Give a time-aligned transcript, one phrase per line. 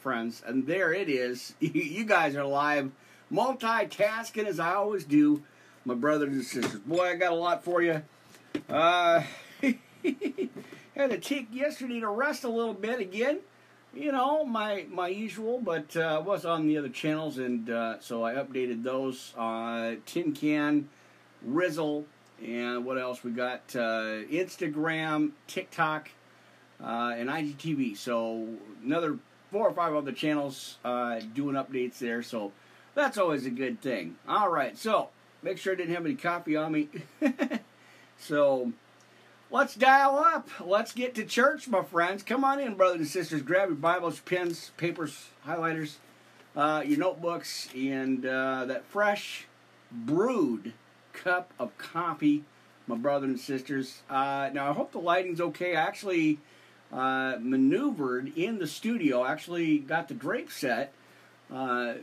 [0.00, 0.42] friends.
[0.44, 1.54] And there it is.
[1.60, 2.90] you guys are live,
[3.32, 5.42] multitasking as I always do.
[5.84, 6.80] My brothers and sisters.
[6.80, 8.02] Boy, I got a lot for you.
[8.68, 9.22] Uh,
[11.00, 13.40] had to take yesterday to rest a little bit again.
[13.94, 18.22] You know, my my usual, but uh, was on the other channels, and uh, so
[18.22, 19.32] I updated those.
[19.36, 20.88] Uh, Tin Can,
[21.44, 22.04] Rizzle,
[22.44, 23.24] and what else?
[23.24, 26.10] We got uh, Instagram, TikTok,
[26.80, 27.96] uh, and IGTV.
[27.96, 28.46] So
[28.84, 29.18] another
[29.50, 32.22] four or five other channels uh, doing updates there.
[32.22, 32.52] So
[32.94, 34.16] that's always a good thing.
[34.28, 35.08] All right, so
[35.42, 36.88] make sure I didn't have any coffee on me.
[38.18, 38.72] so
[39.50, 40.48] let's dial up.
[40.64, 42.22] Let's get to church, my friends.
[42.22, 43.42] Come on in, brothers and sisters.
[43.42, 45.96] Grab your Bibles, pens, papers, highlighters,
[46.56, 49.46] uh, your notebooks, and uh, that fresh
[49.90, 50.72] brewed
[51.12, 52.44] cup of coffee,
[52.86, 54.02] my brothers and sisters.
[54.08, 55.76] Uh, now, I hope the lighting's okay.
[55.76, 56.38] I actually
[56.92, 60.92] uh, maneuvered in the studio, actually got the drape set.
[61.52, 61.94] Uh,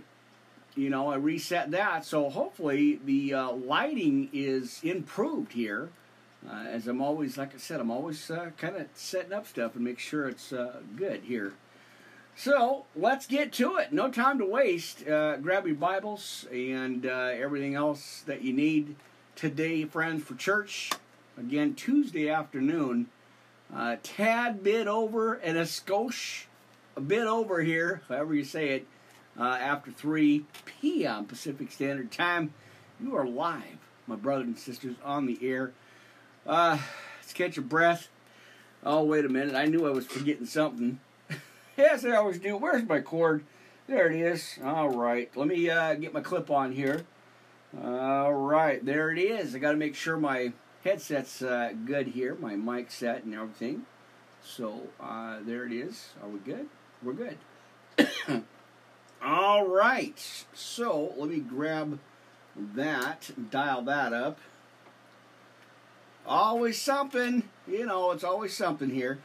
[0.75, 5.89] you know, I reset that, so hopefully the uh, lighting is improved here.
[6.47, 9.75] Uh, as I'm always, like I said, I'm always uh, kind of setting up stuff
[9.75, 11.53] and make sure it's uh, good here.
[12.35, 13.91] So let's get to it.
[13.91, 15.03] No time to waste.
[15.05, 18.95] Grab your Bibles and everything else that you need
[19.35, 20.91] today, friends, for church.
[21.35, 23.07] Again, Tuesday afternoon.
[23.73, 26.45] Uh, tad bit over and a skosh,
[26.95, 28.87] a bit over here, however you say it,
[29.39, 31.25] uh, after 3 p.m.
[31.25, 32.53] Pacific Standard Time.
[32.99, 35.73] You are live, my brothers and sisters, on the air.
[36.45, 36.79] Uh,
[37.19, 38.07] let's catch a breath.
[38.83, 39.53] Oh, wait a minute.
[39.53, 40.99] I knew I was forgetting something.
[41.77, 42.57] yes, I always do.
[42.57, 43.43] Where's my cord?
[43.87, 44.57] There it is.
[44.63, 45.29] All right.
[45.35, 47.05] Let me uh, get my clip on here.
[47.83, 48.83] All right.
[48.83, 49.55] There it is.
[49.55, 50.53] I got to make sure my
[50.87, 53.85] headset's uh, good here, my mic set and everything.
[54.41, 56.11] So uh, there it is.
[56.23, 56.67] Are we good?
[57.03, 57.37] We're good.
[59.21, 60.45] All right.
[60.53, 61.99] So let me grab
[62.55, 64.39] that, dial that up.
[66.25, 68.11] Always something, you know.
[68.11, 69.19] It's always something here.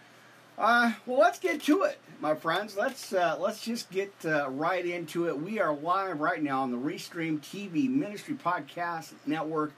[0.59, 2.77] Uh, well, let's get to it, my friends.
[2.77, 5.41] Let's uh, let's just get uh, right into it.
[5.41, 9.73] We are live right now on the Restream TV Ministry Podcast Network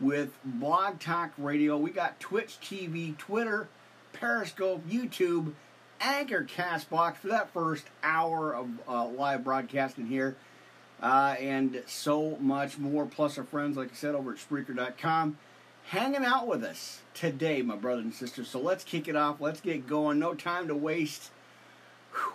[0.00, 1.76] with Blog Talk Radio.
[1.76, 3.68] We got Twitch TV, Twitter,
[4.12, 5.52] Periscope, YouTube,
[6.00, 10.36] Anchor, Castbox for that first hour of uh, live broadcasting here,
[11.02, 13.06] uh, and so much more.
[13.06, 15.36] Plus our friends, like I said, over at Spreaker.com
[15.86, 18.48] hanging out with us today, my brothers and sisters.
[18.48, 19.40] So let's kick it off.
[19.40, 20.18] Let's get going.
[20.18, 21.30] No time to waste.
[22.12, 22.32] Whew.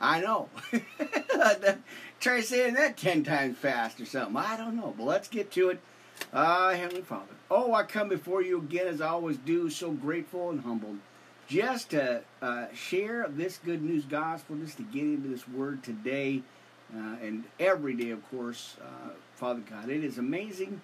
[0.00, 0.48] I know.
[2.20, 4.36] Try saying that 10 times fast or something.
[4.36, 4.94] I don't know.
[4.96, 5.80] But let's get to it.
[6.32, 7.34] Ah, Heavenly Father.
[7.50, 10.98] Oh, I come before you again as I always do, so grateful and humbled.
[11.48, 16.42] Just to uh, share this good news gospel, just to get into this word today
[16.94, 19.88] uh, and every day, of course, uh, Father God.
[19.88, 20.82] It is amazing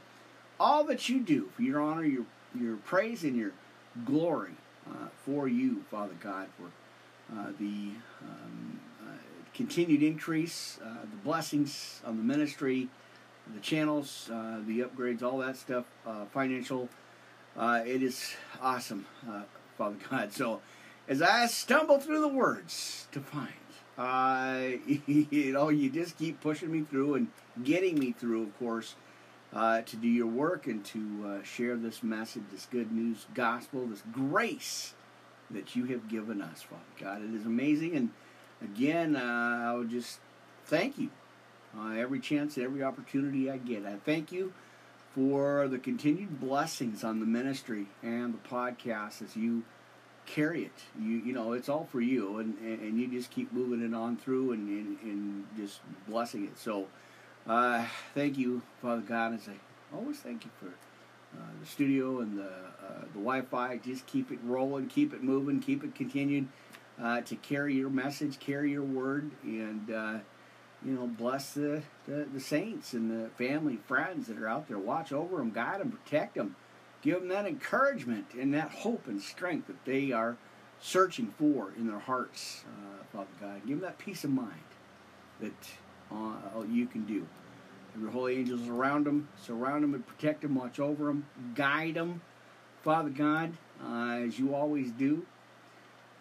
[0.59, 2.25] all that you do for your honor, your
[2.59, 3.51] your praise, and your
[4.05, 4.53] glory
[4.89, 6.67] uh, for you, Father God, for
[7.37, 7.91] uh, the
[8.23, 9.17] um, uh,
[9.53, 12.89] continued increase, the blessings on the ministry,
[13.53, 16.89] the channels, uh, the upgrades, all that stuff, uh, financial.
[17.59, 19.07] it is awesome,
[19.77, 20.33] Father God.
[20.33, 20.61] So,
[21.09, 23.53] as I stumble through the words to find,
[25.07, 27.29] you know, you just keep pushing me through and
[27.63, 28.95] getting me through, of course
[29.55, 33.87] uh, to do your work and to uh, share this message, this good news gospel,
[33.87, 34.95] this grace
[35.51, 37.23] that you have given us, Father God.
[37.23, 37.95] It is amazing.
[37.95, 38.11] And
[38.63, 40.19] again, uh, I would just
[40.67, 41.11] thank you
[41.79, 43.85] uh, every chance and every opportunity I get.
[43.85, 44.53] I thank you
[45.15, 49.63] for the continued blessings on the ministry and the podcast as you
[50.27, 50.83] carry it.
[51.01, 54.17] You you know it's all for you, and and you just keep moving it on
[54.17, 56.59] through and and, and just blessing it.
[56.59, 56.87] So.
[57.47, 62.39] Uh, thank you, Father God, as I always thank you for uh, the studio and
[62.39, 63.77] the uh, the Wi-Fi.
[63.79, 66.49] Just keep it rolling, keep it moving, keep it continued
[67.03, 70.19] uh, to carry your message, carry your word, and uh,
[70.85, 74.79] you know, bless the, the, the saints and the family, friends that are out there.
[74.79, 76.57] Watch over them, guide them, protect them,
[77.03, 80.37] give them that encouragement and that hope and strength that they are
[80.81, 83.67] searching for in their hearts, uh, Father God.
[83.67, 84.53] Give them that peace of mind
[85.41, 85.71] that
[86.13, 87.27] uh, you can do.
[88.01, 92.21] Your holy angels around them, surround them and protect them, watch over them, guide them,
[92.83, 95.25] Father God, uh, as you always do.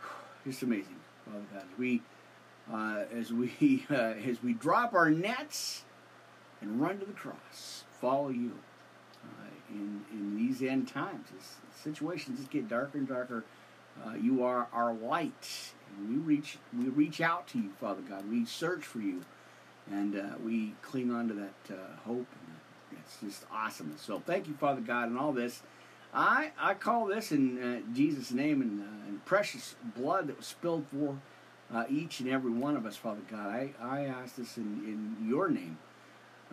[0.45, 1.63] It's amazing, Father God.
[1.77, 2.01] We,
[2.71, 5.83] uh, as we, uh, as we drop our nets
[6.62, 8.54] and run to the cross, follow you.
[9.24, 13.45] Uh, in in these end times, as situations just get darker and darker,
[14.06, 18.30] uh, you are our light, and we reach we reach out to you, Father God.
[18.30, 19.24] We search for you,
[19.89, 22.27] and uh, we cling on to that uh, hope.
[22.92, 23.95] And it's just awesome.
[23.98, 25.62] So thank you, Father God, and all this.
[26.13, 31.18] I I call this in Jesus' name and, and precious blood that was spilled for
[31.74, 33.48] uh, each and every one of us, Father God.
[33.48, 35.78] I, I ask this in, in your name.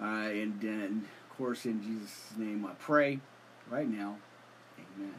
[0.01, 3.21] Uh, and, and, of course, in Jesus' name I pray
[3.71, 4.17] right now.
[4.79, 5.15] Amen.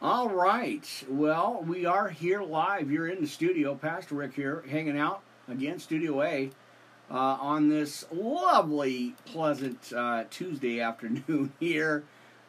[0.00, 0.86] All right.
[1.08, 2.90] Well, we are here live.
[2.90, 3.74] You're in the studio.
[3.74, 6.50] Pastor Rick here, hanging out again, Studio A,
[7.10, 12.04] uh, on this lovely, pleasant uh, Tuesday afternoon here.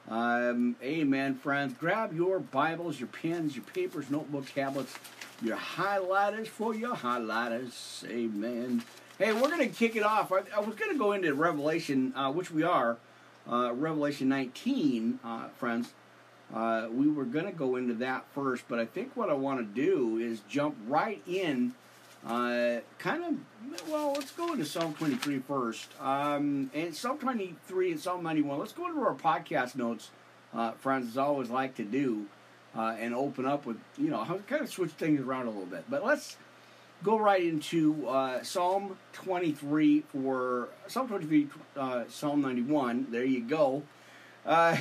[0.09, 1.75] Um, amen, friends.
[1.79, 4.97] Grab your Bibles, your pens, your papers, notebook, tablets,
[5.39, 8.09] your highlighters for your highlighters.
[8.09, 8.83] Amen.
[9.19, 10.31] Hey, we're going to kick it off.
[10.31, 12.97] I, I was going to go into Revelation, uh, which we are,
[13.47, 15.93] uh, Revelation 19, uh, friends.
[16.51, 19.59] Uh, we were going to go into that first, but I think what I want
[19.59, 21.75] to do is jump right in.
[22.25, 25.89] Uh, kind of, well, let's go into Psalm 23 first.
[26.01, 28.59] Um, and Psalm 23 and Psalm 91.
[28.59, 30.11] Let's go into our podcast notes,
[30.53, 32.25] uh, friends, as I always like to do
[32.75, 35.85] uh, and open up with, you know, kind of switch things around a little bit.
[35.89, 36.37] But let's
[37.03, 43.07] go right into uh, Psalm 23 for Psalm 23, uh, Psalm 91.
[43.09, 43.83] There you go.
[44.45, 44.77] Uh,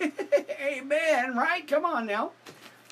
[0.00, 1.36] amen.
[1.36, 1.66] Right?
[1.66, 2.32] Come on now.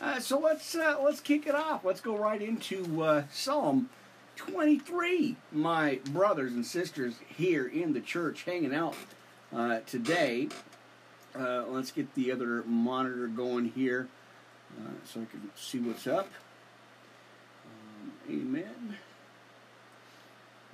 [0.00, 1.85] Uh, so let's uh, let's kick it off.
[1.85, 3.88] Let's go right into uh, Psalm
[4.37, 5.37] 23.
[5.52, 8.96] My brothers and sisters here in the church hanging out
[9.87, 10.49] today.
[11.35, 14.08] let's get the other monitor going here.
[14.79, 16.29] Uh, so I can see what's up.
[17.64, 18.96] Um, amen.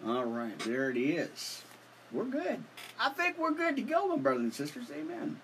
[0.06, 1.62] All right, there it is.
[2.10, 2.62] We're good.
[2.98, 4.86] I think we're good to go, my brothers and sisters.
[4.90, 5.38] Amen.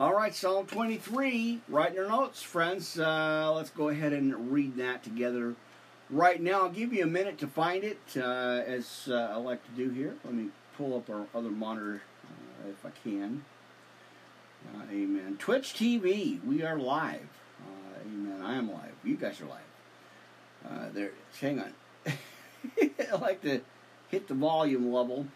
[0.00, 1.60] All right, Psalm 23.
[1.68, 2.98] Write in your notes, friends.
[2.98, 5.54] Uh, let's go ahead and read that together
[6.08, 6.62] right now.
[6.62, 9.90] I'll give you a minute to find it, uh, as uh, I like to do
[9.90, 10.14] here.
[10.24, 10.48] Let me
[10.78, 13.44] pull up our other monitor uh, if I can.
[14.74, 15.36] Uh, amen.
[15.38, 17.28] Twitch TV, we are live.
[18.06, 18.40] Amen.
[18.42, 18.94] I am live.
[19.04, 19.60] You guys are live.
[20.66, 21.10] Uh, there.
[21.42, 21.74] Hang on.
[22.80, 23.60] I like to
[24.08, 25.26] hit the volume level.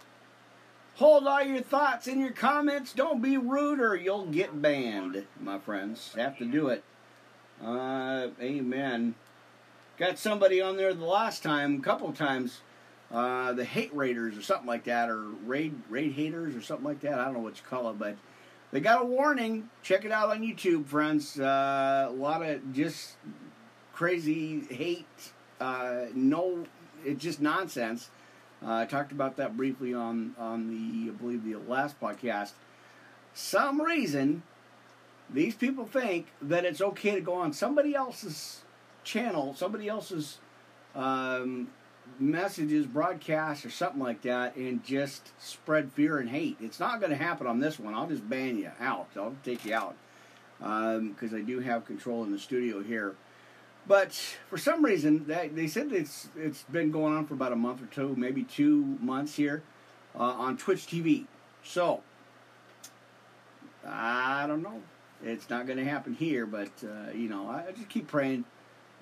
[0.96, 2.92] Hold all your thoughts in your comments.
[2.92, 6.14] Don't be rude or you'll get banned, my friends.
[6.16, 6.84] Have to do it.
[7.64, 9.16] Uh, amen.
[9.98, 12.60] Got somebody on there the last time, a couple times.
[13.12, 17.00] Uh, the hate raiders or something like that, or raid raid haters or something like
[17.00, 17.18] that.
[17.18, 18.16] I don't know what you call it, but
[18.72, 19.70] they got a warning.
[19.82, 21.38] Check it out on YouTube, friends.
[21.38, 23.14] Uh, a lot of just
[23.92, 25.32] crazy hate.
[25.60, 26.66] Uh, no,
[27.04, 28.10] it's just nonsense.
[28.64, 32.52] Uh, I talked about that briefly on on the I believe the last podcast.
[33.34, 34.42] Some reason
[35.30, 38.62] these people think that it's okay to go on somebody else's
[39.02, 40.38] channel, somebody else's
[40.94, 41.68] um,
[42.18, 46.56] messages, broadcasts, or something like that, and just spread fear and hate.
[46.60, 47.94] It's not going to happen on this one.
[47.94, 49.08] I'll just ban you out.
[49.16, 49.96] I'll take you out
[50.58, 53.16] because um, I do have control in the studio here.
[53.86, 54.12] But
[54.48, 57.86] for some reason, they said it's it's been going on for about a month or
[57.86, 59.62] two, maybe two months here
[60.18, 61.26] uh, on Twitch TV.
[61.62, 62.02] So
[63.86, 64.82] I don't know.
[65.22, 68.44] It's not going to happen here, but uh, you know, I just keep praying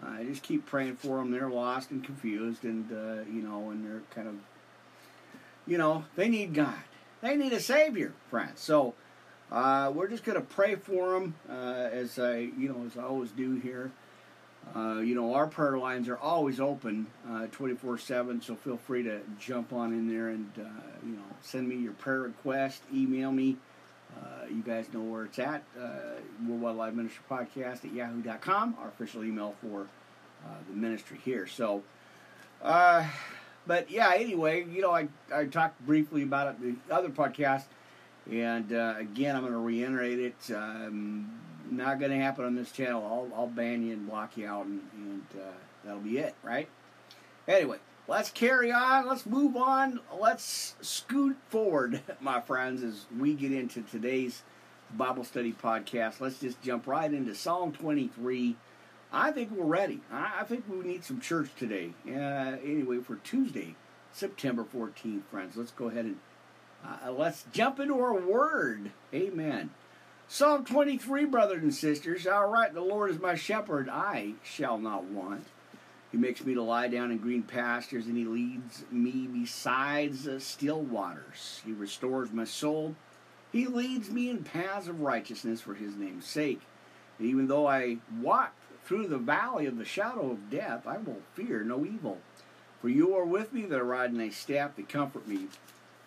[0.02, 1.31] I just keep praying for them.
[1.31, 4.34] They're lost and confused, and uh, you know, and they're kind of,
[5.67, 6.74] you know, they need God.
[7.20, 8.60] They need a Savior, friends.
[8.60, 8.94] So
[9.51, 13.05] uh, we're just going to pray for them, uh, as I, you know, as I
[13.05, 13.93] always do here.
[14.74, 18.40] Uh, you know, our prayer lines are always open, uh, twenty four seven.
[18.40, 20.62] So feel free to jump on in there and uh,
[21.04, 23.56] you know send me your prayer request, email me.
[24.19, 25.62] Uh, you guys know where it's at.
[25.78, 25.90] Uh,
[26.46, 29.86] Worldwide Live Ministry Podcast at yahoo.com, our official email for
[30.69, 31.46] the ministry here.
[31.46, 31.82] So,
[32.60, 37.64] but yeah, anyway, you know, I, I talked briefly about it the other podcast,
[38.31, 40.54] and again, I'm going to reiterate it.
[40.54, 41.31] Um,
[41.76, 43.05] not going to happen on this channel.
[43.05, 45.52] I'll, I'll ban you and block you out, and, and uh,
[45.84, 46.69] that'll be it, right?
[47.48, 49.06] Anyway, let's carry on.
[49.06, 50.00] Let's move on.
[50.19, 54.43] Let's scoot forward, my friends, as we get into today's
[54.96, 56.20] Bible study podcast.
[56.20, 58.56] Let's just jump right into Psalm 23.
[59.12, 60.00] I think we're ready.
[60.10, 61.93] I think we need some church today.
[62.06, 63.74] Uh, anyway, for Tuesday,
[64.12, 65.56] September 14th, friends.
[65.56, 66.17] Let's go ahead and
[66.84, 68.91] uh, let's jump into our word.
[69.12, 69.70] Amen.
[70.34, 72.27] Psalm 23, brothers and sisters.
[72.27, 73.91] All right, the Lord is my shepherd.
[73.91, 75.44] I shall not want.
[76.10, 80.41] He makes me to lie down in green pastures, and he leads me besides the
[80.41, 81.60] still waters.
[81.67, 82.96] He restores my soul.
[83.53, 86.62] He leads me in paths of righteousness for his name's sake.
[87.19, 88.55] And even though I walk
[88.86, 92.17] through the valley of the shadow of death, I will fear no evil.
[92.81, 95.48] For you are with me, that rod and a staff that comfort me.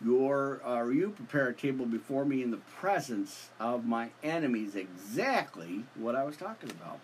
[0.05, 4.75] Your, uh, you prepare a table before me in the presence of my enemies.
[4.75, 7.00] Exactly what I was talking about.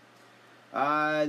[0.72, 1.28] Uh,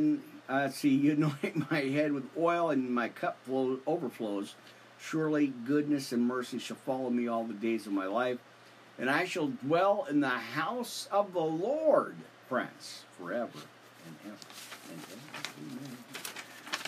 [0.49, 1.13] uh, see, you
[1.45, 4.55] anoint my head with oil, and my cup flow, overflows.
[5.01, 8.39] Surely goodness and mercy shall follow me all the days of my life,
[8.99, 12.17] and I shall dwell in the house of the Lord,
[12.49, 13.59] friends, forever
[14.07, 14.47] and ever
[14.91, 15.49] and ever.
[15.59, 15.82] Amen.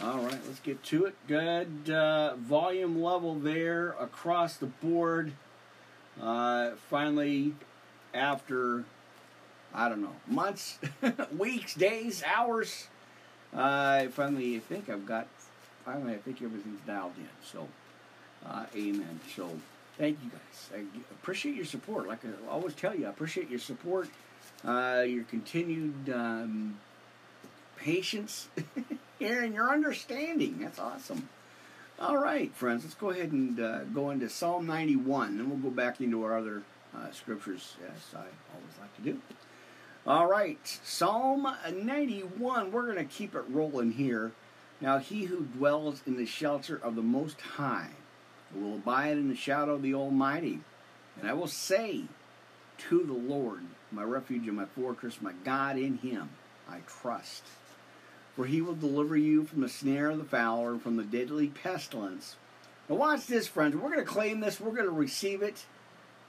[0.02, 1.14] All right, let's get to it.
[1.28, 5.32] Good uh, volume level there across the board.
[6.20, 7.54] Uh, finally,
[8.12, 8.84] after
[9.72, 10.78] I don't know months,
[11.38, 12.88] weeks, days, hours,
[13.54, 15.28] I finally think I've got.
[15.84, 17.28] Finally, I think everything's dialed in.
[17.44, 17.68] So,
[18.44, 19.20] uh, amen.
[19.36, 19.48] So,
[19.96, 20.70] thank you guys.
[20.74, 22.08] I appreciate your support.
[22.08, 24.08] Like I always tell you, I appreciate your support,
[24.64, 26.78] uh, your continued um,
[27.76, 28.48] patience.
[29.24, 30.58] and your understanding.
[30.60, 31.28] That's awesome.
[31.98, 35.70] All right, friends, let's go ahead and uh, go into Psalm 91, and we'll go
[35.70, 36.62] back into our other
[36.94, 39.20] uh, scriptures, as I always like to do.
[40.06, 44.32] All right, Psalm 91, we're going to keep it rolling here.
[44.80, 47.90] Now, he who dwells in the shelter of the Most High
[48.54, 50.60] will abide in the shadow of the Almighty.
[51.18, 52.04] And I will say
[52.88, 53.62] to the Lord,
[53.92, 56.30] my refuge and my fortress, my God, in him
[56.68, 57.44] I trust
[58.34, 61.48] for he will deliver you from the snare of the fowler and from the deadly
[61.48, 62.36] pestilence.
[62.88, 63.74] Now, watch this, friends.
[63.74, 65.64] We're going to claim this, we're going to receive it.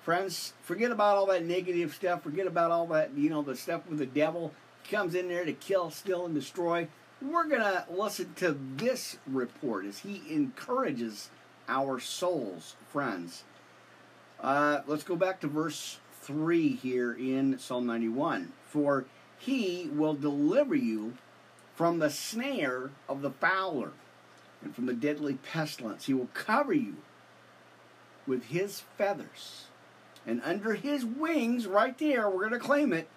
[0.03, 2.21] Friends, forget about all that negative stuff.
[2.21, 4.53] Forget about all that, you know, the stuff with the devil.
[4.83, 6.87] He comes in there to kill, steal, and destroy.
[7.21, 11.31] We're going to listen to this report as he encourages
[11.67, 13.45] our souls, friends.
[14.39, 18.51] Uh, let's go back to verse 3 here in Psalm 91.
[18.67, 19.05] For
[19.39, 21.13] he will deliver you
[21.75, 23.91] from the snare of the fowler
[24.63, 26.05] and from the deadly pestilence.
[26.05, 26.95] He will cover you
[28.25, 29.65] with his feathers.
[30.25, 33.07] And under his wings, right there, we're going to claim it.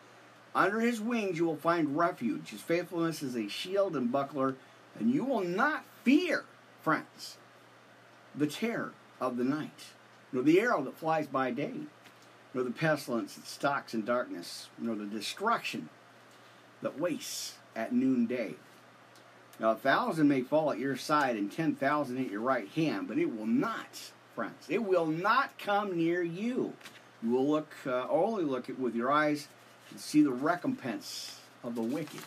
[0.55, 2.51] Under his wings, you will find refuge.
[2.51, 4.57] His faithfulness is a shield and buckler,
[4.99, 6.45] and you will not fear,
[6.83, 7.37] friends,
[8.35, 9.85] the terror of the night,
[10.33, 11.75] nor the arrow that flies by day,
[12.53, 15.89] nor the pestilence that stalks in darkness, nor the destruction
[16.83, 18.55] that wastes at noonday.
[19.61, 23.09] Now, a thousand may fall at your side and ten thousand at your right hand,
[23.09, 26.75] but it will not, friends, it will not come near you.
[27.23, 29.49] You will look, uh, only look with your eyes
[29.91, 32.21] and see the recompense of the wicked.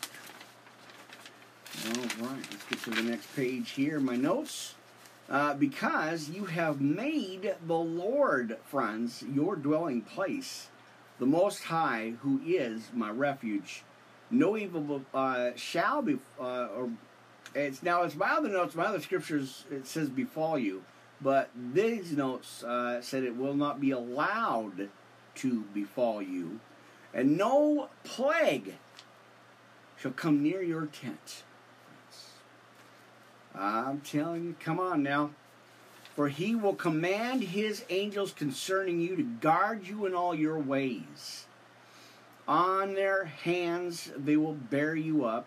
[1.87, 3.99] All right, let's get to the next page here.
[3.99, 4.75] My notes.
[5.29, 10.67] Uh, because you have made the Lord, friends, your dwelling place,
[11.19, 13.83] the Most High, who is my refuge
[14.31, 16.89] no evil uh, shall be, uh, or
[17.53, 19.65] it's now it's my other notes, my other scriptures.
[19.69, 20.83] It says befall you,
[21.21, 24.89] but these notes uh, said it will not be allowed
[25.35, 26.59] to befall you,
[27.13, 28.75] and no plague
[29.97, 31.43] shall come near your tent.
[33.53, 35.31] I'm telling you, come on now.
[36.15, 41.45] For he will command his angels concerning you to guard you in all your ways.
[42.47, 45.45] On their hands they will bear you up,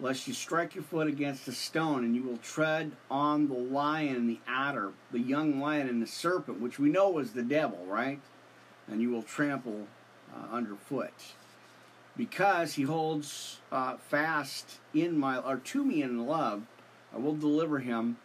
[0.00, 4.16] lest you strike your foot against a stone, and you will tread on the lion
[4.16, 7.84] and the adder, the young lion and the serpent, which we know was the devil,
[7.86, 8.20] right?
[8.88, 9.86] And you will trample
[10.34, 11.12] uh, underfoot.
[12.16, 16.62] Because he holds uh, fast in my, or to me in love,
[17.12, 18.18] I will deliver him.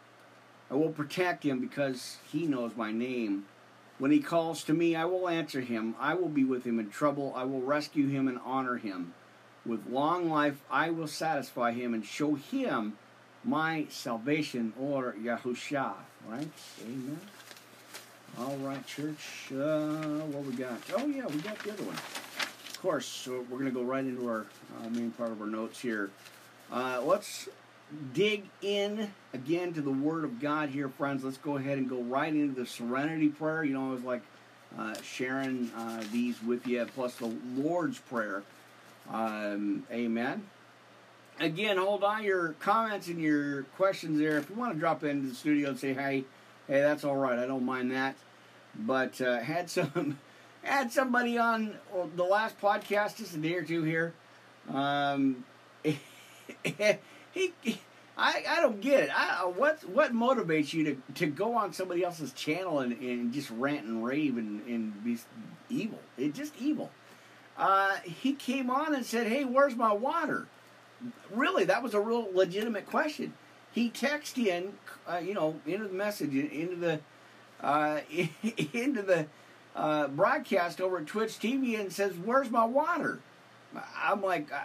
[0.70, 3.46] I will protect him because he knows my name.
[4.00, 5.94] When he calls to me, I will answer him.
[6.00, 7.34] I will be with him in trouble.
[7.36, 9.14] I will rescue him and honor him.
[9.66, 12.98] With long life, I will satisfy him and show him
[13.44, 15.94] my salvation or Yahusha.
[16.28, 16.48] Right?
[16.82, 17.20] Amen.
[18.40, 19.52] All right, church.
[19.52, 20.80] Uh, what we got?
[20.96, 21.96] Oh, yeah, we got the other one.
[21.96, 24.46] Of course, so we're going to go right into our
[24.82, 26.10] uh, main part of our notes here.
[26.72, 27.50] Uh, let's
[28.14, 31.24] dig in again to the Word of God here, friends.
[31.24, 33.64] Let's go ahead and go right into the Serenity Prayer.
[33.64, 34.22] You know, I was like
[34.78, 38.44] uh, sharing uh, these with you, plus the Lord's Prayer.
[39.12, 40.44] Um, amen.
[41.40, 44.38] Again, hold on your comments and your questions there.
[44.38, 46.26] If you want to drop into the studio and say, hey,
[46.68, 47.40] hey, that's all right.
[47.40, 48.16] I don't mind that.
[48.76, 50.20] But uh, had some
[50.64, 51.76] had somebody on
[52.16, 54.14] the last podcast just a day or two here.
[54.72, 55.46] Um,
[57.32, 57.54] he,
[58.18, 59.10] I, I don't get it.
[59.18, 63.50] I, what what motivates you to, to go on somebody else's channel and, and just
[63.52, 65.18] rant and rave and, and be
[65.70, 66.00] evil?
[66.18, 66.92] It's just evil.
[67.58, 70.48] Uh, he came on and said, "Hey, where's my water?"
[71.34, 73.34] really, that was a real legitimate question.
[73.72, 74.74] He texted in,
[75.08, 77.00] uh, you know, into the message, into the,
[77.62, 78.02] uh,
[78.74, 79.28] into the
[79.76, 83.20] uh, broadcast over at Twitch TV and says, "Where's my water?"
[83.96, 84.64] I'm like, uh,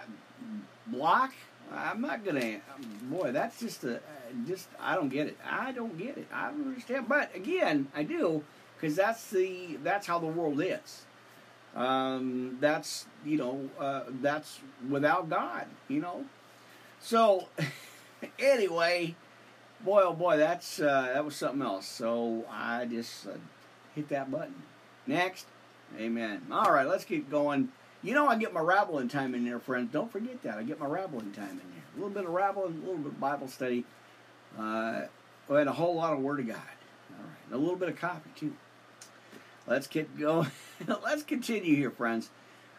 [0.87, 1.33] block.
[1.73, 2.61] I'm not gonna.
[3.05, 4.01] Boy, that's just a
[4.47, 4.69] just.
[4.81, 5.39] I don't get it.
[5.49, 6.27] I don't get it.
[6.33, 7.09] I don't understand.
[7.09, 8.43] But again, I do
[8.77, 11.07] because that's the that's how the world is.
[11.75, 15.67] Um, that's you know uh, that's without God.
[15.89, 16.25] You know.
[17.01, 17.49] So
[18.39, 19.15] anyway,
[19.85, 21.87] boy oh boy, that's uh, that was something else.
[21.87, 23.33] So I just uh,
[23.95, 24.63] hit that button.
[25.07, 25.47] Next,
[25.99, 26.43] Amen.
[26.51, 27.69] All right, let's keep going.
[28.05, 29.91] You know, I get my rabbling time in there, friends.
[29.91, 30.59] Don't forget that.
[30.59, 31.85] I get my rabbling time in there.
[31.95, 33.85] A little bit of rabbling, a little bit of Bible study,
[34.59, 35.03] uh,
[35.49, 36.57] and a whole lot of Word of God.
[36.57, 38.53] All right, and a little bit of coffee, too.
[39.67, 40.51] Let's get going.
[40.87, 42.29] let's continue here, friends.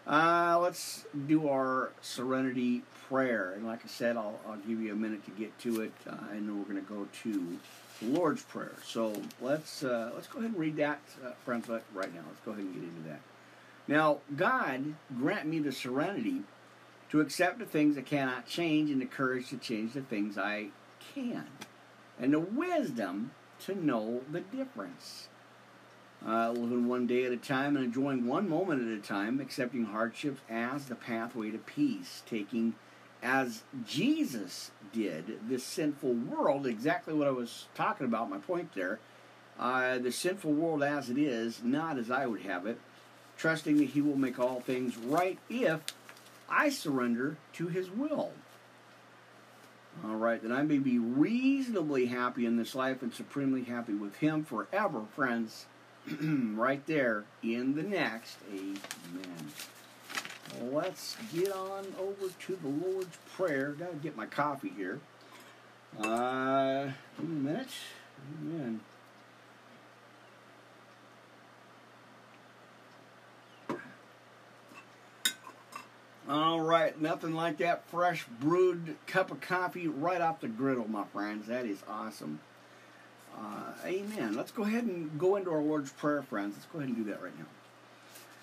[0.05, 3.53] Uh, let's do our serenity prayer.
[3.53, 6.17] And like I said, I'll, I'll give you a minute to get to it, uh,
[6.34, 7.58] and then we're going to go to
[8.00, 8.75] the Lord's Prayer.
[8.84, 12.22] So let's uh, let's go ahead and read that, uh, friends, right now.
[12.27, 13.22] Let's go ahead and get into that.
[13.88, 16.42] Now, God grant me the serenity
[17.10, 20.70] to accept the things I cannot change and the courage to change the things I
[21.13, 21.48] can,
[22.20, 23.32] and the wisdom
[23.65, 25.30] to know the difference.
[26.25, 29.86] Uh, living one day at a time and enjoying one moment at a time, accepting
[29.86, 32.74] hardships as the pathway to peace, taking
[33.22, 39.00] as Jesus did this sinful world, exactly what I was talking about, my point there.
[39.60, 42.80] Uh, the sinful world as it is, not as I would have it,
[43.38, 45.82] trusting that He will make all things right if
[46.50, 48.32] I surrender to His will.
[50.04, 54.18] All right, that I may be reasonably happy in this life and supremely happy with
[54.18, 55.65] Him forever, friends.
[56.22, 58.38] right there in the next.
[58.51, 59.51] Amen.
[60.62, 63.72] Let's get on over to the Lord's Prayer.
[63.72, 65.00] Got to get my coffee here.
[66.00, 66.86] Uh,
[67.18, 67.68] give me a minute.
[68.42, 68.80] Amen.
[76.28, 81.04] All right, nothing like that fresh brewed cup of coffee right off the griddle, my
[81.06, 81.48] friends.
[81.48, 82.40] That is awesome.
[83.38, 84.36] Uh, amen.
[84.36, 86.56] Let's go ahead and go into our Lord's Prayer, friends.
[86.56, 87.46] Let's go ahead and do that right now.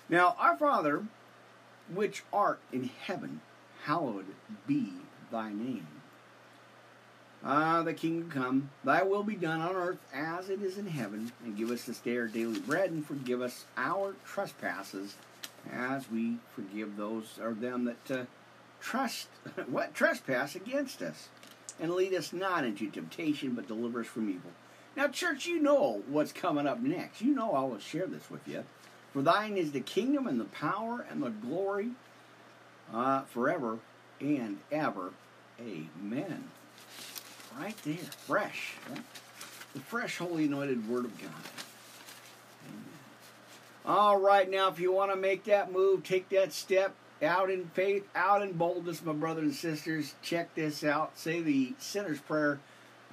[0.07, 1.03] Now, our Father,
[1.93, 3.41] which art in heaven,
[3.83, 4.27] hallowed
[4.65, 4.93] be
[5.31, 5.87] thy name.
[7.43, 10.87] Ah, uh, the kingdom come, thy will be done on earth as it is in
[10.87, 15.15] heaven, and give us this day our daily bread, and forgive us our trespasses,
[15.71, 18.25] as we forgive those or them that uh,
[18.79, 19.27] trust
[19.67, 21.29] what trespass against us,
[21.79, 24.51] and lead us not into temptation, but deliver us from evil.
[24.95, 27.21] Now, church, you know what's coming up next.
[27.21, 28.63] You know I will share this with you.
[29.11, 31.91] For thine is the kingdom and the power and the glory
[32.93, 33.79] uh, forever
[34.19, 35.11] and ever.
[35.59, 36.43] Amen.
[37.57, 38.73] Right there, fresh.
[38.89, 39.03] Right?
[39.73, 41.31] The fresh, holy, anointed Word of God.
[43.85, 47.65] All right, now, if you want to make that move, take that step out in
[47.73, 50.15] faith, out in boldness, my brothers and sisters.
[50.21, 51.17] Check this out.
[51.19, 52.59] Say the sinner's prayer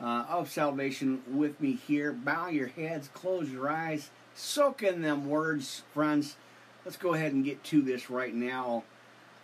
[0.01, 2.13] uh, of salvation with me here.
[2.13, 6.37] Bow your heads, close your eyes, soak in them words, friends.
[6.85, 8.85] Let's go ahead and get to this right now.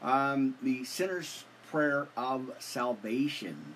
[0.03, 3.75] Um, the sinner's prayer of salvation.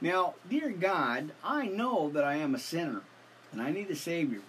[0.00, 3.02] Now, dear God, I know that I am a sinner
[3.52, 4.40] and I need a Savior.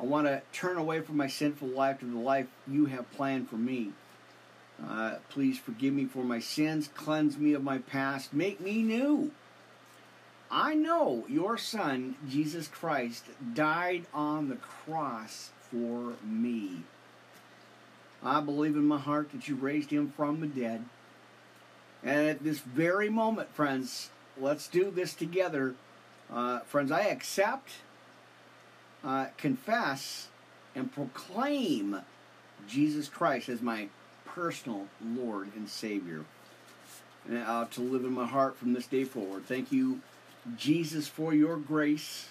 [0.00, 3.48] I want to turn away from my sinful life to the life you have planned
[3.48, 3.92] for me.
[4.86, 9.30] Uh, please forgive me for my sins, cleanse me of my past, make me new.
[10.50, 16.82] I know your son, Jesus Christ, died on the cross for me.
[18.22, 20.84] I believe in my heart that you raised him from the dead.
[22.02, 25.74] And at this very moment, friends, let's do this together.
[26.32, 27.70] Uh, friends, I accept,
[29.06, 30.28] uh, confess,
[30.74, 32.02] and proclaim
[32.68, 33.88] Jesus Christ as my
[34.26, 36.24] personal Lord and Savior.
[37.32, 39.44] Uh, to live in my heart from this day forward.
[39.46, 40.00] Thank you
[40.56, 42.28] Jesus, for your grace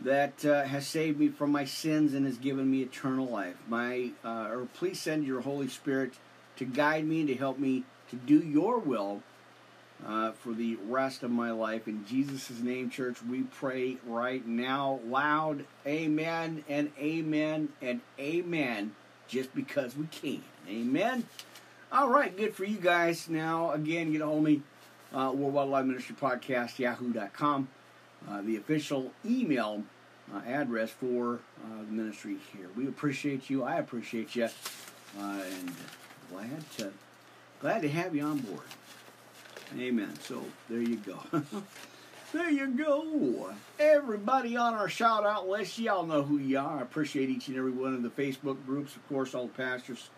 [0.00, 3.56] that uh, has saved me from my sins and has given me eternal life.
[3.68, 6.14] My, uh, or please send your Holy Spirit
[6.56, 9.22] to guide me and to help me to do your will
[10.06, 11.86] uh, for the rest of my life.
[11.86, 15.64] In Jesus' name, church, we pray right now loud.
[15.86, 18.94] Amen and amen and amen.
[19.28, 20.42] Just because we can.
[20.68, 21.24] Amen.
[21.90, 23.28] All right, good for you guys.
[23.28, 24.62] Now, again, get a hold of me
[25.14, 27.68] uh, Worldwide Live Ministry Podcast, yahoo.com,
[28.28, 29.82] uh, the official email
[30.32, 32.68] uh, address for uh, the ministry here.
[32.76, 33.62] We appreciate you.
[33.62, 34.48] I appreciate you.
[35.18, 35.72] Uh, and
[36.30, 36.92] glad to
[37.60, 38.62] glad to have you on board.
[39.78, 40.14] Amen.
[40.20, 41.18] So there you go.
[42.32, 43.54] there you go.
[43.78, 46.78] Everybody on our shout out list, y'all know who you are.
[46.78, 48.96] I appreciate each and every one of the Facebook groups.
[48.96, 50.10] Of course, all the pastors,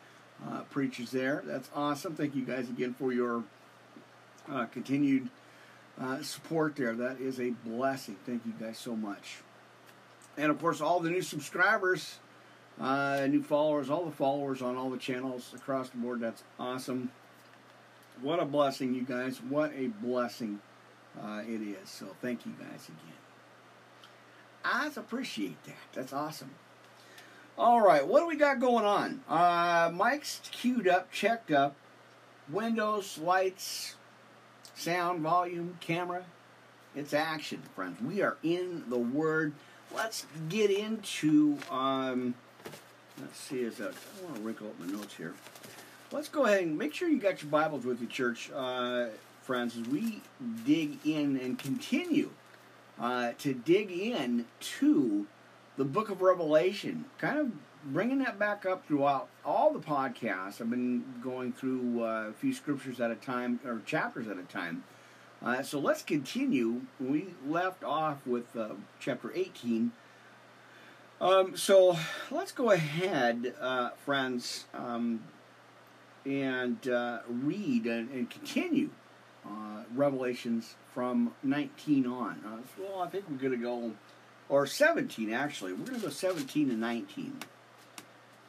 [0.48, 1.42] uh, preachers there.
[1.46, 2.14] That's awesome.
[2.14, 3.44] Thank you guys again for your
[4.50, 5.28] uh, continued
[6.00, 6.94] uh, support there.
[6.94, 8.16] That is a blessing.
[8.26, 9.38] Thank you guys so much.
[10.36, 12.18] And of course, all the new subscribers,
[12.80, 16.20] uh, new followers, all the followers on all the channels across the board.
[16.20, 17.10] That's awesome.
[18.20, 19.40] What a blessing, you guys.
[19.42, 20.60] What a blessing
[21.20, 21.88] uh, it is.
[21.88, 23.18] So thank you guys again.
[24.64, 25.76] I appreciate that.
[25.92, 26.50] That's awesome.
[27.56, 29.22] All right, what do we got going on?
[29.28, 31.76] Uh, Mic's queued up, checked up.
[32.48, 33.94] Windows, lights,
[34.74, 36.24] sound, volume, camera.
[36.96, 38.00] It's action, friends.
[38.00, 39.52] We are in the Word.
[39.94, 41.58] Let's get into.
[41.70, 42.34] Um,
[43.20, 43.60] let's see.
[43.60, 43.92] Is that?
[43.92, 45.34] I want to wrinkle up my notes here.
[46.14, 49.06] Let's go ahead and make sure you got your Bibles with you, church uh,
[49.42, 50.22] friends, as we
[50.64, 52.30] dig in and continue
[53.00, 54.46] uh, to dig in
[54.78, 55.26] to
[55.76, 57.50] the book of Revelation, kind of
[57.92, 60.60] bringing that back up throughout all the podcasts.
[60.60, 64.44] I've been going through uh, a few scriptures at a time, or chapters at a
[64.44, 64.84] time.
[65.44, 66.82] Uh, so let's continue.
[67.00, 69.90] We left off with uh, chapter 18.
[71.20, 71.96] Um, so
[72.30, 75.24] let's go ahead, uh, friends, um,
[76.26, 78.90] and uh, read and, and continue
[79.46, 82.64] uh, Revelations from 19 on.
[82.78, 83.92] well, I think we're going to go
[84.48, 85.72] or 17 actually.
[85.72, 87.40] We're going to go 17 to 19.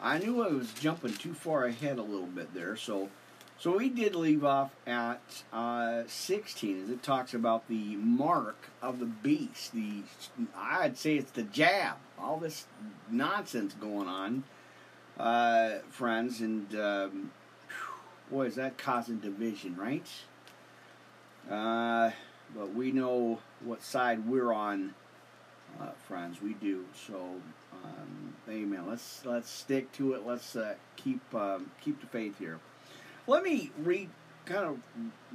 [0.02, 3.10] I knew I was jumping too far ahead a little bit there, so
[3.58, 9.00] so we did leave off at uh, 16 as it talks about the mark of
[9.00, 9.74] the beast.
[9.74, 10.04] The
[10.56, 11.96] I'd say it's the jab.
[12.20, 12.66] All this
[13.10, 14.44] nonsense going on,
[15.18, 17.32] uh, friends, and um,
[18.30, 20.08] boy, is that causing division, right?
[21.50, 22.12] Uh,
[22.56, 24.94] but we know what side we're on
[25.80, 26.42] uh, friends.
[26.42, 26.86] We do.
[27.08, 27.16] So,
[27.84, 28.86] um, amen.
[28.88, 30.26] Let's let's stick to it.
[30.26, 32.60] Let's uh, keep um, keep the faith here.
[33.28, 34.10] Let me read,
[34.46, 34.80] kind of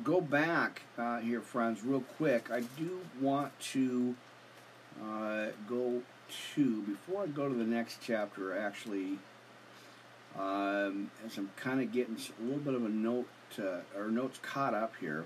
[0.05, 2.50] go back uh, here, friends, real quick.
[2.50, 4.14] I do want to
[5.03, 6.03] uh, go
[6.55, 8.57] to before I go to the next chapter.
[8.57, 9.18] Actually,
[10.38, 13.26] um, as I'm kind of getting a little bit of a note
[13.96, 15.24] or notes caught up here.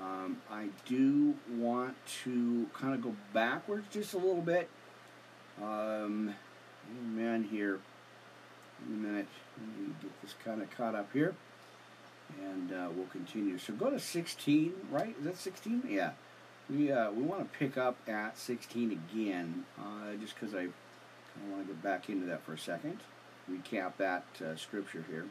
[0.00, 1.94] Um, I do want
[2.24, 4.68] to kind of go backwards just a little bit.
[5.62, 6.34] Um,
[7.02, 7.80] amen here.
[8.86, 9.28] In a minute.
[9.58, 11.34] Let me get this kind of caught up here.
[12.42, 13.58] And uh, we'll continue.
[13.58, 15.14] So go to 16, right?
[15.18, 15.82] Is that 16?
[15.88, 16.12] Yeah.
[16.70, 20.72] We, uh, we want to pick up at 16 again, uh, just because I kind
[21.44, 23.00] of want to get back into that for a second.
[23.50, 25.26] Recap that uh, scripture here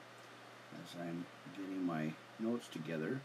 [0.74, 3.22] as I'm getting my notes together.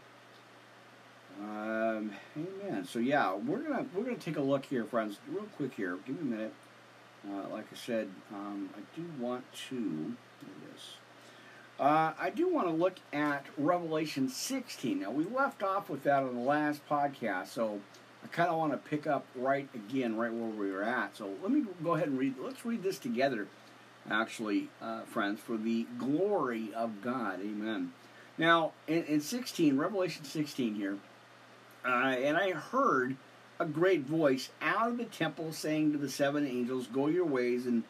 [1.41, 2.85] Um, amen.
[2.85, 5.97] So yeah, we're gonna we're gonna take a look here, friends, real quick here.
[6.05, 6.53] Give me a minute.
[7.27, 10.15] Uh, like I said, um, I do want to
[10.71, 10.97] this.
[11.79, 15.01] Uh, I do want to look at Revelation 16.
[15.01, 17.81] Now we left off with that on the last podcast, so
[18.23, 21.17] I kind of want to pick up right again, right where we were at.
[21.17, 22.35] So let me go ahead and read.
[22.39, 23.47] Let's read this together,
[24.09, 27.39] actually, uh, friends, for the glory of God.
[27.41, 27.93] Amen.
[28.37, 30.97] Now in, in 16, Revelation 16 here.
[31.85, 33.15] Uh, and I heard
[33.59, 37.65] a great voice out of the temple saying to the seven angels, Go your ways
[37.65, 37.83] and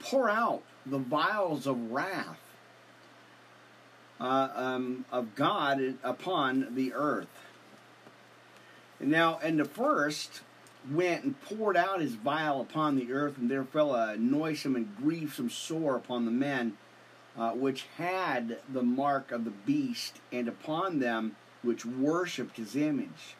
[0.00, 2.40] pour out the vials of wrath
[4.20, 7.28] uh, um, of God upon the earth.
[8.98, 10.42] And now, and the first
[10.90, 14.96] went and poured out his vial upon the earth, and there fell a noisome and
[14.96, 16.76] grievous sore upon the men
[17.36, 23.36] uh, which had the mark of the beast, and upon them which worshipped his image.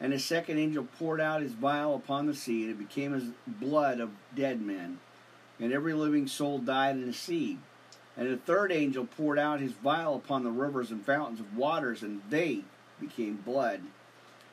[0.00, 3.24] And the second angel poured out his vial upon the sea, and it became as
[3.46, 4.98] blood of dead men.
[5.60, 7.58] And every living soul died in the sea.
[8.16, 12.02] And the third angel poured out his vial upon the rivers and fountains of waters,
[12.02, 12.64] and they
[12.98, 13.82] became blood.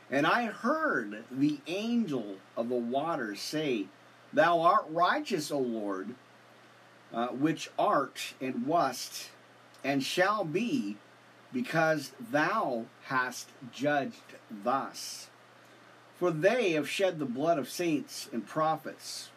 [0.10, 3.88] And I heard the angel of the waters say,
[4.32, 6.16] Thou art righteous, O Lord,
[7.14, 9.30] uh, which art and wast
[9.84, 10.98] and shall be,
[11.54, 15.28] because thou hast judged thus.
[16.18, 19.30] For they have shed the blood of saints and prophets,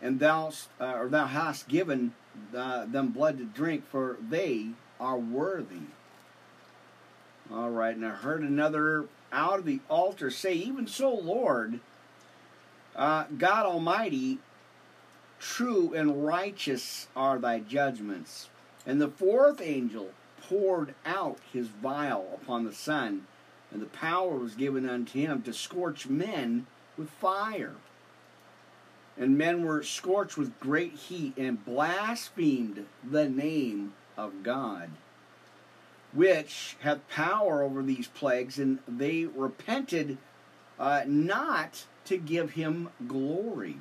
[0.00, 2.14] and thou, uh, or thou hast given
[2.54, 4.68] uh, them blood to drink, for they
[5.00, 5.88] are worthy.
[7.52, 11.80] All right, and I heard another out of the altar say, Even so, Lord,
[12.94, 14.38] uh, God Almighty,
[15.40, 18.48] true and righteous are thy judgments.
[18.86, 23.26] And the fourth angel poured out his vial upon the sun,
[23.70, 26.66] and the power was given unto him to scorch men
[26.96, 27.74] with fire.
[29.16, 34.90] And men were scorched with great heat and blasphemed the name of God,
[36.12, 40.18] which hath power over these plagues, and they repented
[40.78, 43.76] uh, not to give him glory.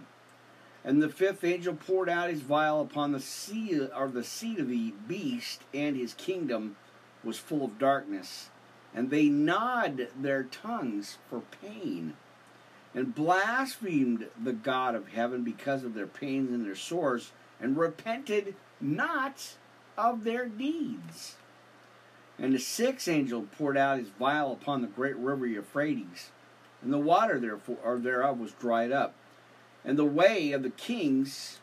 [0.84, 4.70] And the fifth angel poured out his vial upon the sea, or the seat of
[4.70, 6.76] the beast, and his kingdom
[7.24, 8.50] was full of darkness.
[8.94, 12.16] And they gnawed their tongues for pain,
[12.96, 18.56] and blasphemed the God of heaven because of their pains and their sores, and repented
[18.80, 19.56] not
[19.98, 21.36] of their deeds.
[22.42, 26.32] And the sixth angel poured out his vial upon the great river Euphrates,
[26.82, 29.14] and the water therefore or thereof was dried up
[29.84, 31.60] and the way of the kings,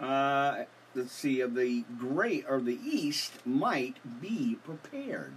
[0.00, 5.34] uh, let's see, of the great or the east might be prepared.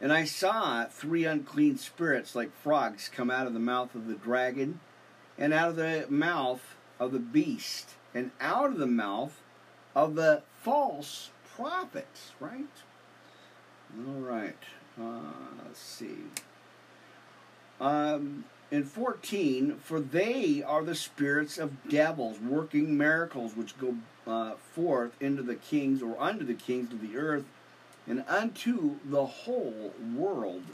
[0.00, 4.14] And I saw three unclean spirits like frogs come out of the mouth of the
[4.14, 4.80] dragon,
[5.38, 9.40] and out of the mouth of the beast, and out of the mouth
[9.94, 12.32] of the false prophets.
[12.40, 12.64] Right?
[14.06, 14.56] All right.
[15.00, 15.20] Uh,
[15.64, 16.16] let's see.
[17.80, 24.54] Um, in 14, for they are the spirits of devils working miracles which go uh,
[24.72, 27.44] forth into the kings or unto the kings of the earth
[28.06, 30.64] and unto the whole world.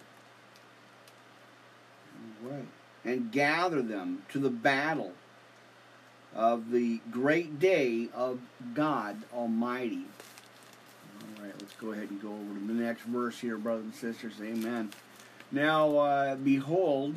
[2.43, 2.67] Right.
[3.05, 5.13] And gather them to the battle
[6.35, 8.41] of the great day of
[8.75, 10.05] God Almighty.
[11.51, 14.35] Right, let's go ahead and go over to the next verse here, brothers and sisters.
[14.41, 14.91] Amen.
[15.51, 17.17] Now, uh, behold,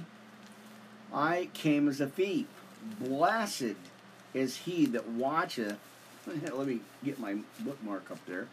[1.14, 2.48] I came as a thief.
[3.00, 3.76] Blessed
[4.34, 5.78] is he that watcheth.
[6.26, 8.48] Let me get my bookmark up there.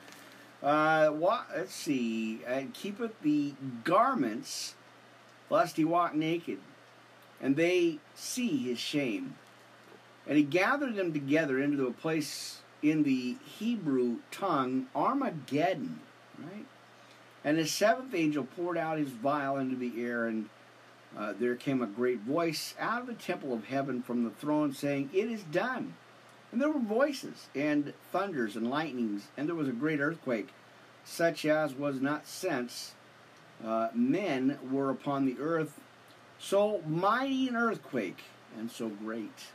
[0.63, 2.41] Uh, let's see.
[2.47, 4.75] And keepeth the garments,
[5.49, 6.59] lest he walk naked,
[7.41, 9.35] and they see his shame.
[10.27, 16.01] And he gathered them together into a place in the Hebrew tongue, Armageddon,
[16.39, 16.67] right?
[17.45, 20.49] And the seventh angel poured out his vial into the air, and
[21.17, 24.73] uh, there came a great voice out of the temple of heaven from the throne
[24.73, 25.95] saying, It is done.
[26.53, 30.49] And there were voices, and thunders, and lightnings, and there was a great earthquake,
[31.05, 32.95] such as was not since
[33.65, 35.81] uh, men were upon the earth.
[36.39, 38.25] So mighty an earthquake,
[38.59, 39.53] and so great.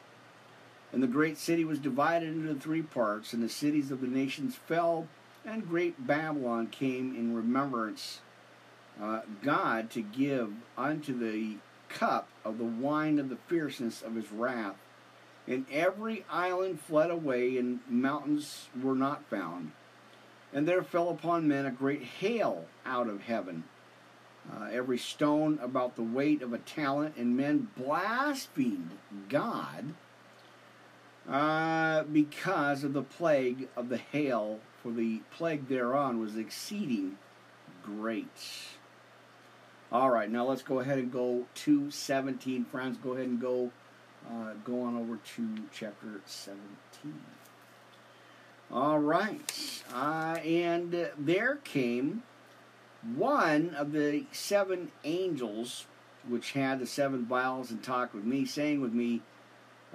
[0.96, 4.56] And the great city was divided into three parts, and the cities of the nations
[4.56, 5.10] fell,
[5.46, 8.22] and great Babylon came in remembrance
[9.02, 11.58] uh, God to give unto the
[11.90, 14.78] cup of the wine of the fierceness of his wrath.
[15.46, 19.74] And every island fled away, and mountains were not found.
[20.54, 23.66] And there fell upon men a great hail out of heaven,
[24.50, 28.92] uh, every stone about the weight of a talent, and men blasphemed
[29.28, 29.94] God
[31.30, 37.18] uh, because of the plague of the hail, for the plague thereon was exceeding
[37.84, 38.28] great.
[39.92, 42.98] All right, now let's go ahead and go to 17, friends.
[42.98, 43.72] Go ahead and go,
[44.30, 46.68] uh, go on over to chapter 17.
[48.72, 52.24] All right, uh, and there came
[53.16, 55.86] one of the seven angels
[56.28, 59.22] which had the seven vials and talked with me, saying with me,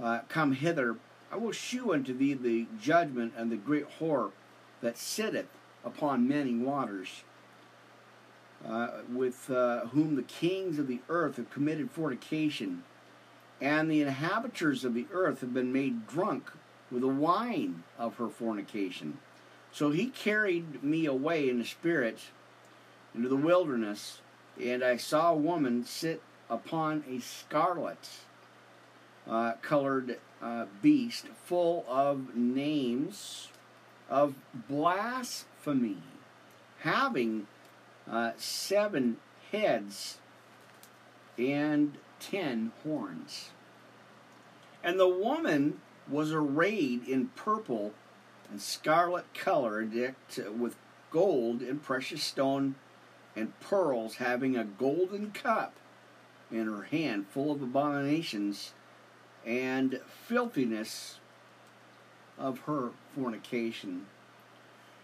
[0.01, 0.97] uh, Come hither,
[1.33, 4.31] I will shew unto thee the judgment and the great horror
[4.81, 5.49] that sitteth
[5.85, 7.23] upon many waters
[8.66, 12.83] uh, with uh, whom the kings of the earth have committed fornication,
[13.61, 16.51] and the inhabitants of the earth have been made drunk
[16.90, 19.19] with the wine of her fornication.
[19.73, 22.19] So he carried me away in the spirit
[23.14, 24.21] into the wilderness,
[24.61, 28.09] and I saw a woman sit upon a scarlet
[29.29, 33.48] uh, colored uh, beast full of names
[34.09, 34.35] of
[34.68, 35.98] blasphemy,
[36.81, 37.46] having
[38.11, 39.16] uh, seven
[39.53, 40.18] heads
[41.38, 43.50] and ten horns.
[44.83, 47.92] And the woman was arrayed in purple
[48.50, 50.76] and scarlet color, decked with
[51.11, 52.74] gold and precious stone
[53.37, 55.74] and pearls, having a golden cup
[56.50, 58.72] in her hand full of abominations
[59.46, 61.18] and filthiness
[62.38, 64.07] of her fornication.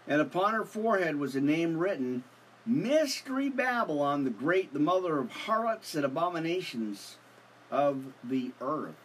[0.07, 2.23] And upon her forehead was a name written
[2.65, 7.17] Mystery Babylon, the great, the mother of harlots and abominations
[7.71, 8.95] of the earth.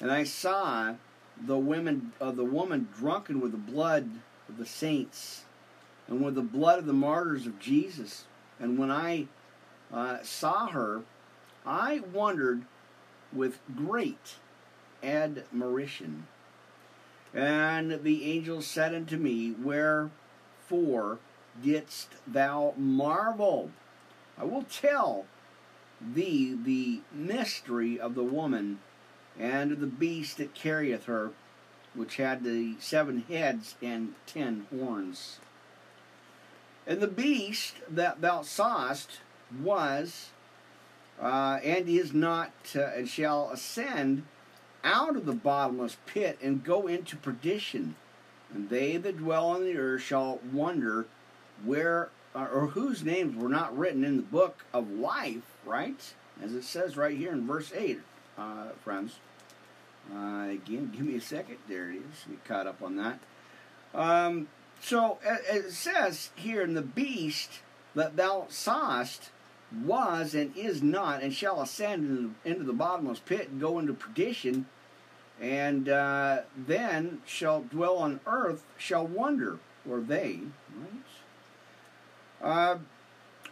[0.00, 0.94] And I saw
[1.40, 4.10] the women, uh, the woman drunken with the blood
[4.48, 5.44] of the saints
[6.08, 8.24] and with the blood of the martyrs of Jesus.
[8.58, 9.26] And when I
[9.92, 11.02] uh, saw her,
[11.66, 12.64] I wondered
[13.32, 14.36] with great
[15.02, 16.26] admiration.
[17.34, 21.18] And the angel said unto me, Wherefore
[21.62, 23.70] didst thou marvel?
[24.38, 25.26] I will tell
[26.00, 28.78] thee the mystery of the woman
[29.38, 31.30] and of the beast that carrieth her,
[31.94, 35.38] which had the seven heads and ten horns.
[36.86, 39.20] And the beast that thou sawest
[39.60, 40.30] was
[41.20, 44.24] uh, and is not, uh, and shall ascend
[44.84, 47.96] out of the bottomless pit and go into perdition.
[48.52, 51.06] And they that dwell on the earth shall wonder
[51.64, 56.14] where uh, or whose names were not written in the book of life, right?
[56.42, 58.00] As it says right here in verse 8,
[58.38, 59.16] uh, friends.
[60.14, 61.56] Uh, again, give me a second.
[61.68, 62.24] There it is.
[62.28, 63.18] Get caught up on that.
[63.94, 64.48] Um,
[64.80, 67.60] so it says here in the beast
[67.94, 69.30] that thou sawest
[69.84, 74.66] was and is not and shall ascend into the, bottomless pit and go into perdition
[75.40, 80.40] and uh, then shall dwell on earth shall wonder or they
[80.74, 81.02] right?
[82.40, 82.78] Uh,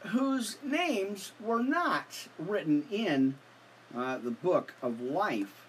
[0.08, 3.34] whose names were not written in
[3.94, 5.66] uh, the book of life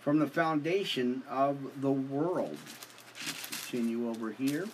[0.00, 2.56] from the foundation of the world.
[3.14, 4.66] Let's continue over here.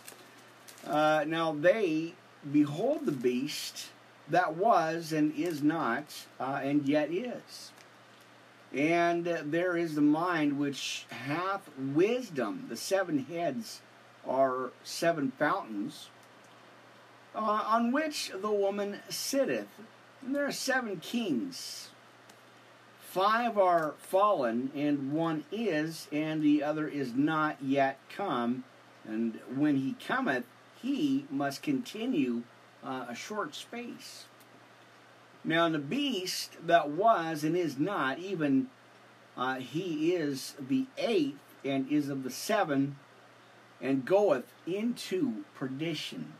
[0.86, 2.14] Uh, now they
[2.50, 3.88] behold the beast
[4.30, 7.72] that was and is not, uh, and yet is.
[8.72, 12.66] And uh, there is the mind which hath wisdom.
[12.68, 13.80] The seven heads
[14.26, 16.08] are seven fountains,
[17.34, 19.68] uh, on which the woman sitteth.
[20.24, 21.88] And there are seven kings.
[23.00, 28.64] Five are fallen, and one is, and the other is not yet come.
[29.06, 30.44] And when he cometh,
[30.82, 32.42] he must continue
[32.84, 34.26] uh, a short space.
[35.44, 38.68] Now, the beast that was and is not, even
[39.36, 42.96] uh, he is the eighth and is of the seven,
[43.80, 46.32] and goeth into perdition.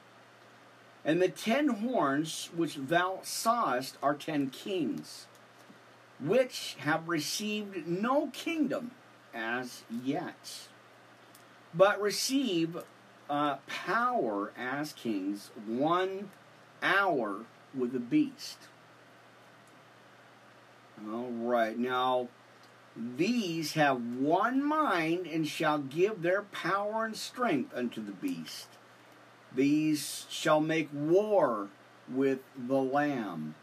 [1.05, 5.27] And the ten horns which thou sawest are ten kings,
[6.21, 8.91] which have received no kingdom
[9.33, 10.69] as yet,
[11.73, 12.79] but receive
[13.29, 16.31] uh, power as kings one
[16.83, 17.45] hour
[17.77, 18.59] with the beast.
[21.07, 22.29] All right, now
[22.97, 28.69] these have one mind and shall give their power and strength unto the beast.
[29.55, 31.69] These shall make war
[32.11, 33.55] with the Lamb,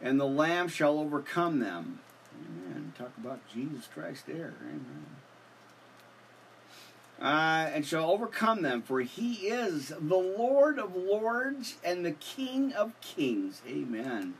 [0.00, 2.00] and the Lamb shall overcome them.
[2.34, 2.92] Amen.
[2.98, 4.54] Talk about Jesus Christ there.
[4.60, 5.06] Amen
[7.20, 12.72] uh, and shall overcome them, for he is the Lord of lords and the King
[12.72, 13.62] of kings.
[13.68, 14.34] Amen.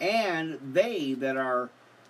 [0.00, 1.68] And they that are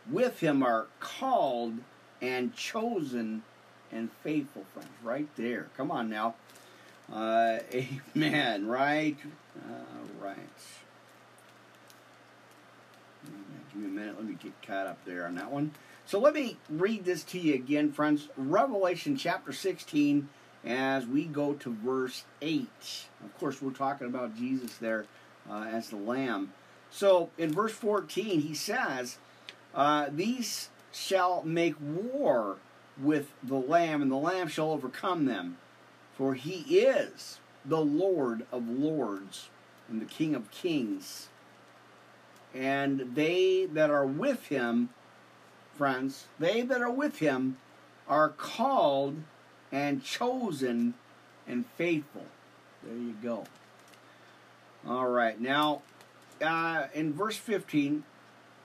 [0.09, 1.79] with him are called
[2.23, 3.43] and chosen
[3.91, 4.91] and faithful friends.
[5.03, 5.69] Right there.
[5.77, 6.35] Come on now.
[7.13, 8.67] Uh, amen.
[8.67, 9.17] Right?
[9.69, 10.37] All right.
[13.73, 14.17] Give me a minute.
[14.17, 15.73] Let me get caught up there on that one.
[16.11, 18.31] So let me read this to you again, friends.
[18.37, 20.29] Revelation chapter 16,
[20.65, 22.67] as we go to verse 8.
[23.25, 25.07] Of course, we're talking about Jesus there
[25.49, 26.53] uh, as the Lamb.
[26.91, 29.19] So in verse 14, he says,
[29.73, 32.57] uh, These shall make war
[33.01, 35.59] with the Lamb, and the Lamb shall overcome them.
[36.17, 39.49] For he is the Lord of lords
[39.89, 41.29] and the King of kings.
[42.53, 44.89] And they that are with him
[45.77, 47.57] friends, they that are with him
[48.09, 49.17] are called
[49.73, 50.95] and chosen
[51.47, 52.27] and faithful.
[52.83, 53.45] There you go.
[54.87, 55.41] All right.
[55.41, 55.83] Now,
[56.43, 58.05] uh, in verse 15,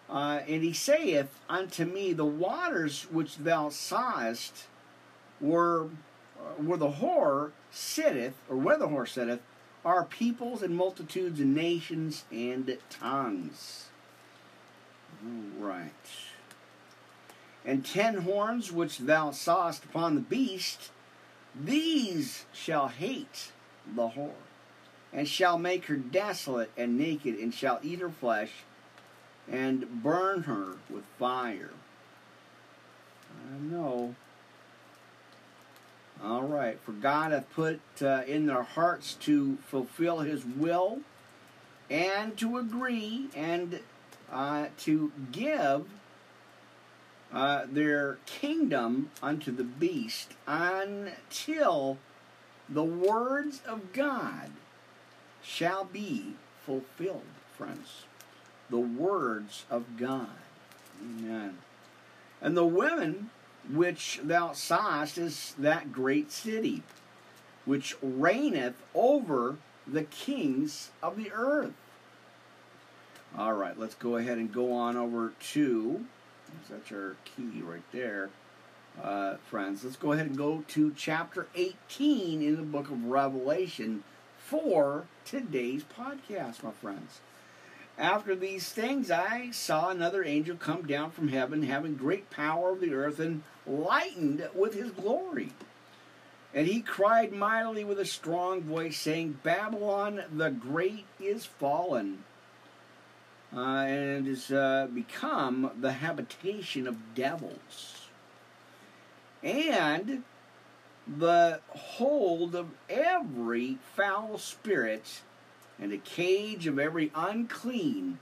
[0.10, 4.68] uh, and he saith unto me, The waters which thou sawest
[5.42, 5.86] were
[6.38, 9.42] uh, where the whore sitteth, or where the whore sitteth,
[9.84, 13.88] are peoples and multitudes and nations and tongues.
[15.24, 15.92] All right
[17.66, 20.92] and ten horns which thou sawest upon the beast,
[21.60, 23.52] these shall hate
[23.96, 24.32] the whore,
[25.12, 28.52] and shall make her desolate and naked, and shall eat her flesh,
[29.50, 31.72] and burn her with fire.
[33.32, 34.16] I know.
[36.24, 41.00] All right, for God hath put uh, in their hearts to fulfill His will,
[41.90, 43.80] and to agree, and
[44.32, 45.86] uh, to give
[47.34, 51.98] uh, their kingdom unto the beast until
[52.70, 54.52] the words of God
[55.44, 56.34] shall be
[56.66, 57.24] fulfilled,
[57.58, 58.06] friends.
[58.70, 60.30] The words of God.
[61.02, 61.58] Amen.
[62.42, 63.30] And the women
[63.72, 66.84] which thou sawest is that great city,
[67.66, 69.58] which reigneth over
[69.88, 71.74] the kings of the earth.
[73.38, 76.06] All right, let's go ahead and go on over to,
[76.70, 78.30] that's our key right there,
[79.02, 79.84] uh, friends.
[79.84, 84.04] Let's go ahead and go to chapter 18 in the book of Revelation
[84.40, 87.22] for today's podcast, my friends.
[87.98, 92.82] After these things, I saw another angel come down from heaven, having great power of
[92.82, 95.54] the earth and lightened with his glory.
[96.54, 102.24] And he cried mightily with a strong voice, saying, Babylon the Great is fallen,
[103.56, 108.10] uh, and is uh, become the habitation of devils,
[109.42, 110.24] and
[111.08, 115.22] the hold of every foul spirit
[115.80, 118.18] and the cage of every unclean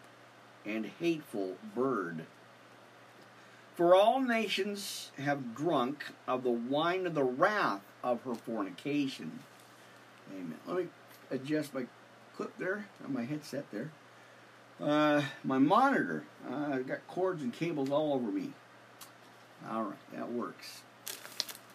[0.65, 2.25] and hateful bird.
[3.75, 9.39] For all nations have drunk of the wine of the wrath of her fornication.
[10.31, 10.55] Amen.
[10.67, 10.87] Let me
[11.31, 11.85] adjust my
[12.35, 13.91] clip there on my headset there.
[14.81, 18.51] Uh, my monitor, uh, I've got cords and cables all over me.
[19.69, 20.81] All right, that works.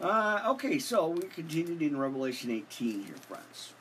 [0.01, 3.73] Uh, okay, so we continued in Revelation 18 here, friends.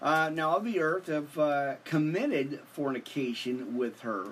[0.00, 4.26] Uh, now of the earth have uh, committed fornication with her,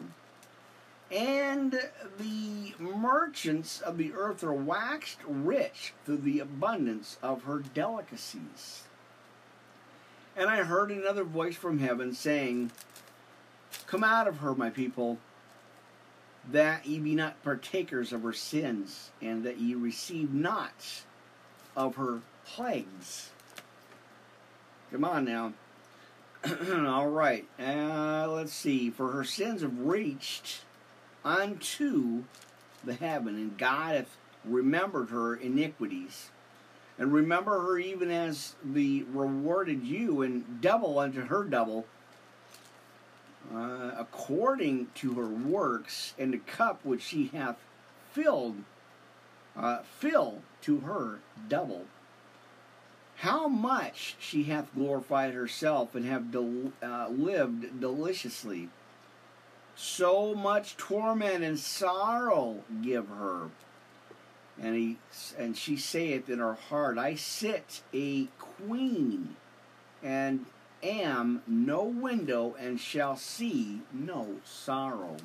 [1.11, 1.79] and
[2.19, 8.85] the merchants of the earth are waxed rich through the abundance of her delicacies.
[10.37, 12.73] And I heard another voice from heaven saying,
[13.93, 15.19] Come out of her, my people,
[16.51, 21.03] that ye be not partakers of her sins, and that ye receive not
[21.77, 23.33] of her plagues.
[24.91, 25.53] Come on now.
[26.87, 27.45] All right.
[27.61, 28.89] Uh, let's see.
[28.89, 30.63] For her sins have reached
[31.23, 32.25] unto
[32.83, 36.31] the heaven, and God hath remembered her iniquities.
[36.99, 41.85] And remember her even as the rewarded you, and double unto her double,
[43.55, 47.57] uh, according to her works, and the cup which she hath
[48.13, 48.57] filled,
[49.57, 51.87] uh, fill to her double
[53.23, 58.69] how much she hath glorified herself and have del- uh, lived deliciously.
[59.77, 63.51] So much torment and sorrow give her.
[64.61, 64.99] And he
[65.39, 69.37] and she saith in her heart, I sit a queen,
[70.03, 70.47] and
[70.83, 75.17] am no window, and shall see no sorrow.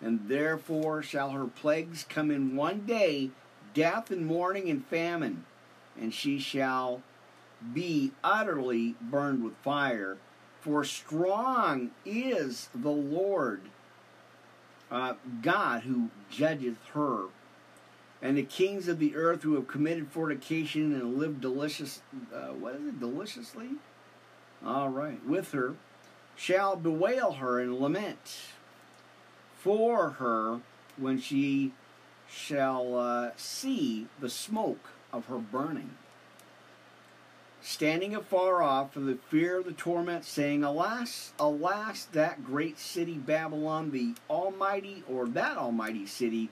[0.00, 3.30] And therefore shall her plagues come in one day,
[3.72, 5.44] death and mourning and famine
[6.00, 7.02] and she shall
[7.72, 10.16] be utterly burned with fire.
[10.60, 13.62] For strong is the Lord
[14.90, 17.24] uh, God who judgeth her.
[18.22, 22.00] And the kings of the earth who have committed fornication and lived delicious,
[22.34, 23.68] uh, what is it, deliciously?
[24.64, 25.74] All right, with her,
[26.36, 28.40] shall bewail her and lament
[29.58, 30.60] for her
[30.96, 31.72] when she
[32.28, 35.90] shall uh, see the smoke of her burning.
[37.60, 43.14] Standing afar off for the fear of the torment, saying, Alas, alas, that great city
[43.14, 46.50] Babylon, the almighty, or that almighty city,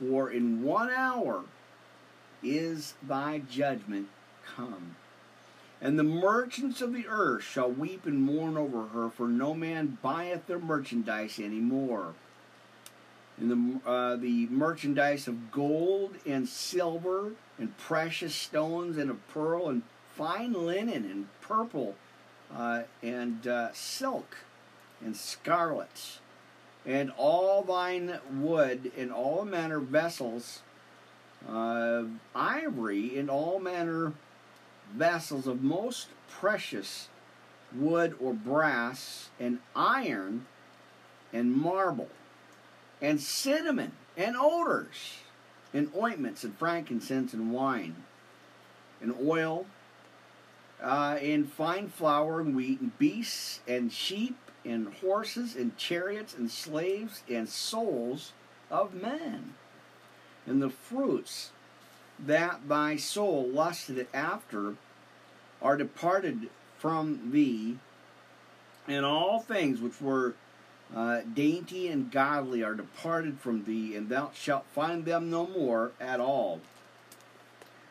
[0.00, 1.44] for in one hour
[2.42, 4.08] is thy judgment
[4.44, 4.96] come.
[5.80, 9.98] And the merchants of the earth shall weep and mourn over her, for no man
[10.02, 12.14] buyeth their merchandise any more
[13.40, 13.50] and
[13.84, 19.82] the, uh, the merchandise of gold and silver and precious stones and of pearl and
[20.14, 21.94] fine linen and purple
[22.54, 24.38] uh, and uh, silk
[25.04, 26.18] and scarlet
[26.84, 30.62] and all thine wood and all manner vessels
[31.48, 32.02] uh,
[32.34, 34.12] ivory and all manner
[34.94, 37.08] vessels of most precious
[37.74, 40.46] wood or brass and iron
[41.32, 42.08] and marble
[43.00, 45.18] and cinnamon and odors
[45.74, 47.94] and ointments and frankincense and wine
[49.00, 49.66] and oil
[50.82, 56.50] uh, and fine flour and wheat and beasts and sheep and horses and chariots and
[56.50, 58.32] slaves and souls
[58.70, 59.54] of men.
[60.46, 61.50] And the fruits
[62.18, 64.74] that thy soul lusted after
[65.62, 66.48] are departed
[66.78, 67.78] from thee
[68.86, 70.34] and all things which were
[70.94, 75.92] uh, dainty and godly are departed from thee, and thou shalt find them no more
[76.00, 76.60] at all.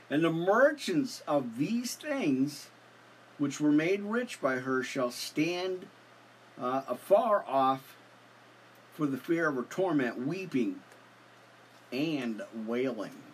[0.09, 2.69] And the merchants of these things,
[3.38, 5.86] which were made rich by her, shall stand
[6.59, 7.95] uh, afar off
[8.93, 10.78] for the fear of her torment, weeping
[11.91, 13.26] and wailing.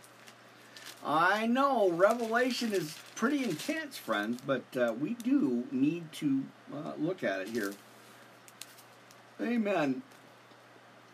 [1.05, 6.43] I know Revelation is pretty intense, friends, but uh, we do need to
[6.73, 7.73] uh, look at it here.
[9.41, 10.01] Amen.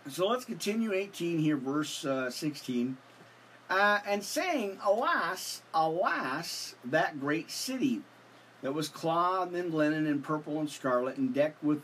[0.08, 2.98] So let's continue 18 here, verse uh, 16.
[3.70, 8.02] Uh, and saying, Alas, alas, that great city
[8.62, 11.82] that was clothed in linen and purple and scarlet and decked with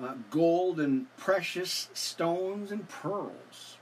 [0.00, 3.73] uh, gold and precious stones and pearls.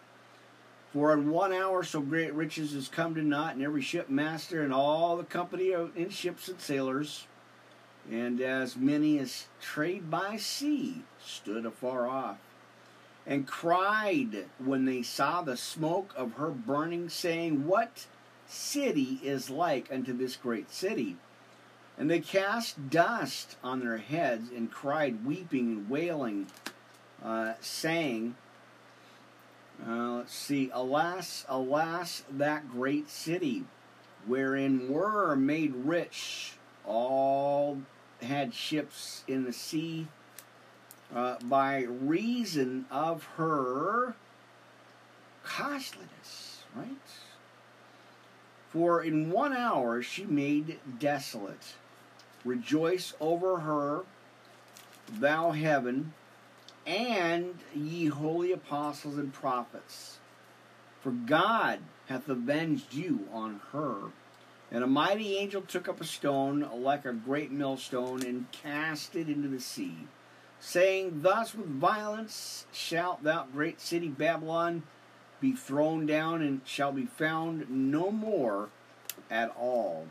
[0.92, 4.74] For in one hour so great riches is come to naught, and every shipmaster and
[4.74, 7.26] all the company in ships and sailors,
[8.10, 12.36] and as many as trade by sea stood afar off,
[13.26, 18.06] and cried when they saw the smoke of her burning, saying, What
[18.46, 21.16] city is like unto this great city?
[21.96, 26.48] And they cast dust on their heads and cried, weeping and wailing,
[27.24, 28.34] uh, saying,
[29.86, 33.64] uh, let's see, alas, alas, that great city,
[34.26, 36.54] wherein were made rich
[36.86, 37.78] all
[38.20, 40.06] had ships in the sea
[41.14, 44.14] uh, by reason of her
[45.44, 46.86] costliness, right?
[48.70, 51.74] For in one hour she made desolate.
[52.44, 54.02] Rejoice over her,
[55.12, 56.14] thou heaven,
[56.86, 60.18] and ye holy apostles and prophets.
[61.00, 64.10] For God hath avenged you on her.
[64.70, 69.28] And a mighty angel took up a stone like a great millstone and cast it
[69.28, 70.06] into the sea,
[70.60, 74.84] saying, Thus with violence shalt thou, great city Babylon,
[75.40, 78.70] be thrown down and shall be found no more
[79.30, 80.06] at all.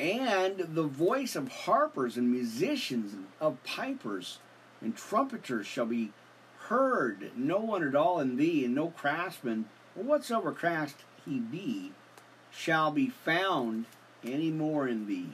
[0.00, 4.38] And the voice of harpers and musicians, of pipers,
[4.80, 6.12] and trumpeters shall be
[6.68, 9.66] heard, no one at all in thee, and no craftsman,
[9.96, 11.92] or whatsoever craft he be,
[12.50, 13.86] shall be found
[14.24, 15.30] any more in thee.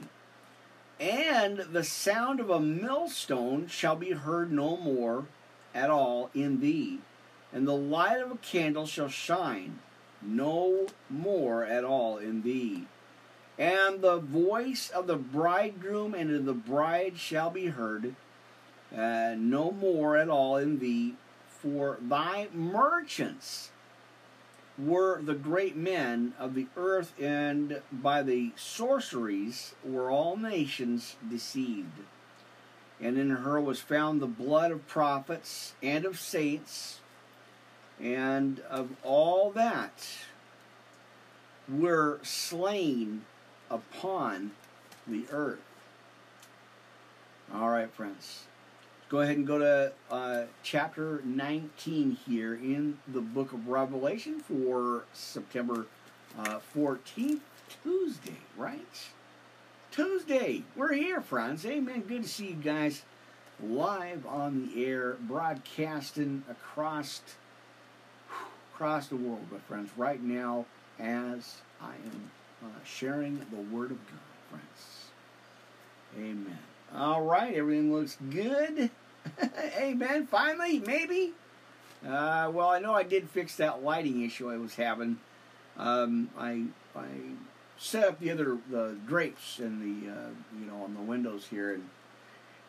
[0.99, 5.25] And the sound of a millstone shall be heard no more
[5.73, 6.99] at all in thee,
[7.51, 9.79] and the light of a candle shall shine
[10.21, 12.85] no more at all in thee.
[13.57, 18.15] And the voice of the bridegroom and of the bride shall be heard,
[18.97, 21.15] uh, no more at all in thee,
[21.47, 23.71] for thy merchants
[24.77, 31.99] were the great men of the earth, and by the sorceries were all nations deceived.
[33.01, 36.99] And in her was found the blood of prophets and of saints,
[37.99, 40.07] and of all that
[41.67, 43.25] were slain
[43.69, 44.51] upon
[45.07, 45.59] the earth.
[47.53, 48.45] All right, friends
[49.09, 55.05] go ahead and go to uh, chapter 19 here in the book of Revelation for
[55.13, 55.85] September
[56.37, 57.39] uh, 14th,
[57.83, 59.09] Tuesday, right?
[59.91, 60.63] Tuesday.
[60.75, 61.65] We're here, friends.
[61.65, 62.01] Amen.
[62.01, 63.03] Good to see you guys
[63.63, 67.21] live on the air, broadcasting across
[68.73, 69.89] across the world, my friends.
[69.95, 70.65] Right now,
[70.99, 72.31] as I am
[72.61, 75.05] uh, sharing the Word of God, friends.
[76.17, 76.74] Amen.
[76.95, 78.89] All right, everything looks good.
[79.77, 80.27] Amen.
[80.27, 81.33] Finally, maybe.
[82.07, 85.19] Uh, well, I know I did fix that lighting issue I was having.
[85.77, 86.65] Um, I
[86.95, 87.07] I
[87.77, 91.73] set up the other the drapes and the uh, you know on the windows here,
[91.73, 91.89] and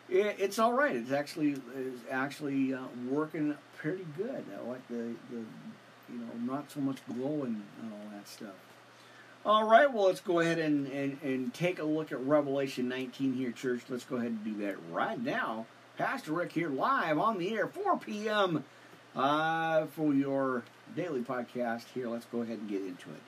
[0.09, 0.95] it, it's all right.
[0.95, 4.43] It's actually it's actually uh, working pretty good.
[4.53, 5.45] I like the the
[6.09, 8.55] you know not so much glowing and all that stuff.
[9.47, 13.31] All right, well, let's go ahead and, and, and take a look at Revelation 19
[13.31, 13.79] here, church.
[13.87, 15.67] Let's go ahead and do that right now.
[15.97, 18.65] Pastor Rick here, live on the air, 4 p.m.
[19.15, 20.63] Uh, for your
[20.97, 21.85] daily podcast.
[21.93, 23.21] Here, let's go ahead and get into it.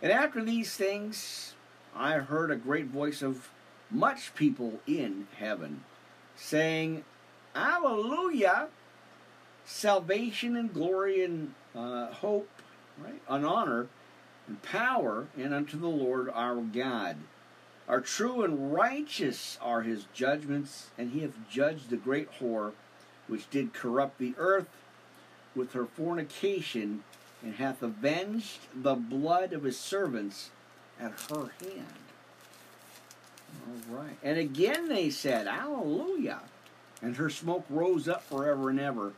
[0.00, 1.52] And after these things,
[1.94, 3.50] I heard a great voice of
[3.90, 5.84] much people in heaven
[6.36, 7.04] saying,
[7.54, 8.68] Alleluia!
[9.66, 12.48] Salvation and glory and uh, hope,
[12.98, 13.20] right?
[13.28, 13.88] And honor
[14.46, 17.16] and power, and unto the Lord our God.
[17.88, 22.72] Are true and righteous are his judgments, and he hath judged the great whore,
[23.26, 24.68] which did corrupt the earth
[25.54, 27.04] with her fornication,
[27.42, 30.50] and hath avenged the blood of his servants
[30.98, 32.04] at her hand.
[33.66, 34.16] All right.
[34.22, 36.40] And again they said, Hallelujah.
[37.02, 39.12] And her smoke rose up forever and ever.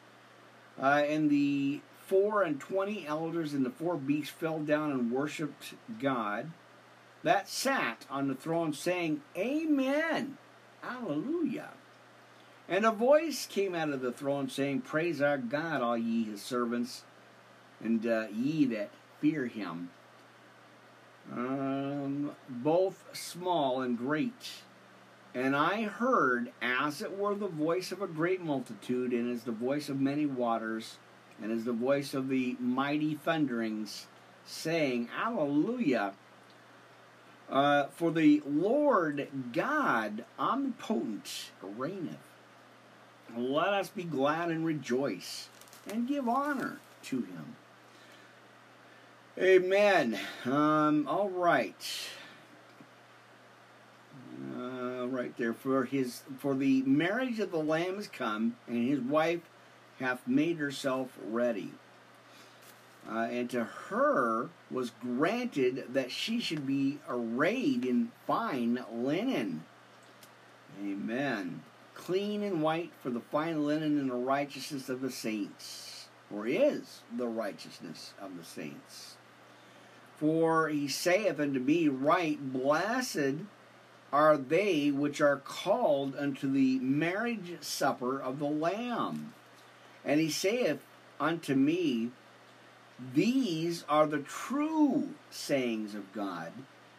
[0.80, 5.74] Uh, and the four and twenty elders and the four beasts fell down and worshipped
[6.00, 6.50] God
[7.26, 10.38] that sat on the throne, saying, Amen.
[10.80, 11.70] Hallelujah.
[12.68, 16.40] And a voice came out of the throne saying, Praise our God, all ye his
[16.40, 17.02] servants,
[17.82, 18.90] and uh, ye that
[19.20, 19.90] fear him,
[21.32, 24.62] um, both small and great.
[25.34, 29.52] And I heard, as it were, the voice of a great multitude, and as the
[29.52, 30.98] voice of many waters,
[31.42, 34.06] and is the voice of the mighty thunderings,
[34.46, 36.12] saying, Alleluia!
[37.48, 42.18] Uh, for the Lord God omnipotent reigneth.
[43.36, 45.48] Let us be glad and rejoice,
[45.88, 47.56] and give honor to him.
[49.38, 50.18] Amen.
[50.44, 52.08] Um, all right.
[54.56, 59.00] Uh, right there for his for the marriage of the lamb is come and his
[59.00, 59.40] wife
[60.00, 61.72] hath made herself ready.
[63.08, 69.64] Uh, and to her was granted that she should be arrayed in fine linen.
[70.82, 71.62] Amen.
[71.94, 77.02] Clean and white for the fine linen and the righteousness of the saints or is
[77.16, 79.16] the righteousness of the saints.
[80.16, 83.44] For he saith unto me, Right, blessed
[84.12, 89.34] are they which are called unto the marriage supper of the Lamb.
[90.06, 90.78] And he saith
[91.20, 92.12] unto me,
[93.12, 96.52] These are the true sayings of God.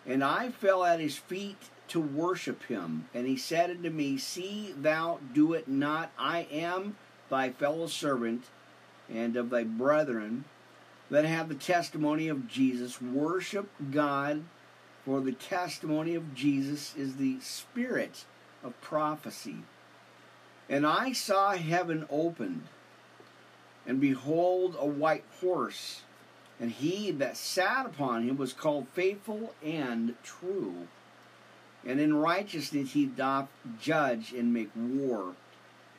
[0.06, 3.08] And I fell at his feet to worship him.
[3.14, 6.12] And he said unto me, See thou do it not.
[6.20, 6.98] I am
[7.30, 8.44] thy fellow servant
[9.10, 10.44] and of thy brethren
[11.10, 13.02] that have the testimony of Jesus.
[13.02, 14.44] Worship God,
[15.06, 18.26] for the testimony of Jesus is the spirit
[18.64, 19.58] of prophecy.
[20.70, 22.64] And I saw heaven opened,
[23.88, 26.02] and behold, a white horse,
[26.60, 30.88] and he that sat upon him was called faithful and true.
[31.86, 33.48] And in righteousness he doth
[33.80, 35.36] judge and make war.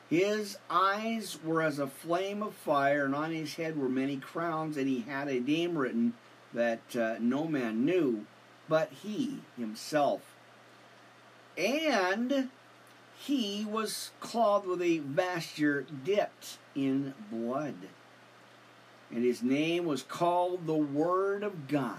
[0.09, 4.77] His eyes were as a flame of fire, and on his head were many crowns,
[4.77, 6.13] and he had a name written
[6.53, 8.25] that uh, no man knew
[8.69, 10.21] but he himself.
[11.57, 12.49] And
[13.17, 17.75] he was clothed with a vesture dipped in blood.
[19.11, 21.97] And his name was called the Word of God.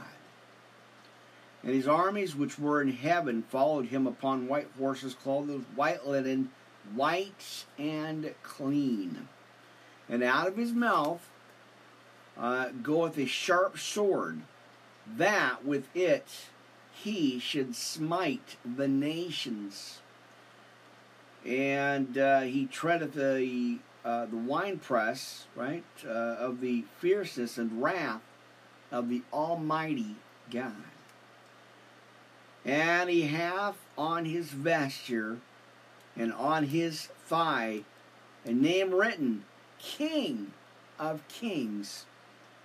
[1.63, 6.07] And his armies which were in heaven followed him upon white horses, clothed with white
[6.07, 6.51] linen
[6.95, 9.29] white and clean.
[10.09, 11.29] And out of his mouth
[12.39, 14.41] uh, goeth a sharp sword,
[15.17, 16.49] that with it
[16.93, 20.01] he should smite the nations.
[21.45, 28.23] And uh, he treadeth the uh, the winepress, right, uh, of the fierceness and wrath
[28.91, 30.17] of the Almighty
[30.51, 30.73] God.
[32.65, 35.39] And he hath on his vesture
[36.17, 37.83] and on his thigh
[38.45, 39.45] a name written
[39.79, 40.53] King
[40.99, 42.05] of Kings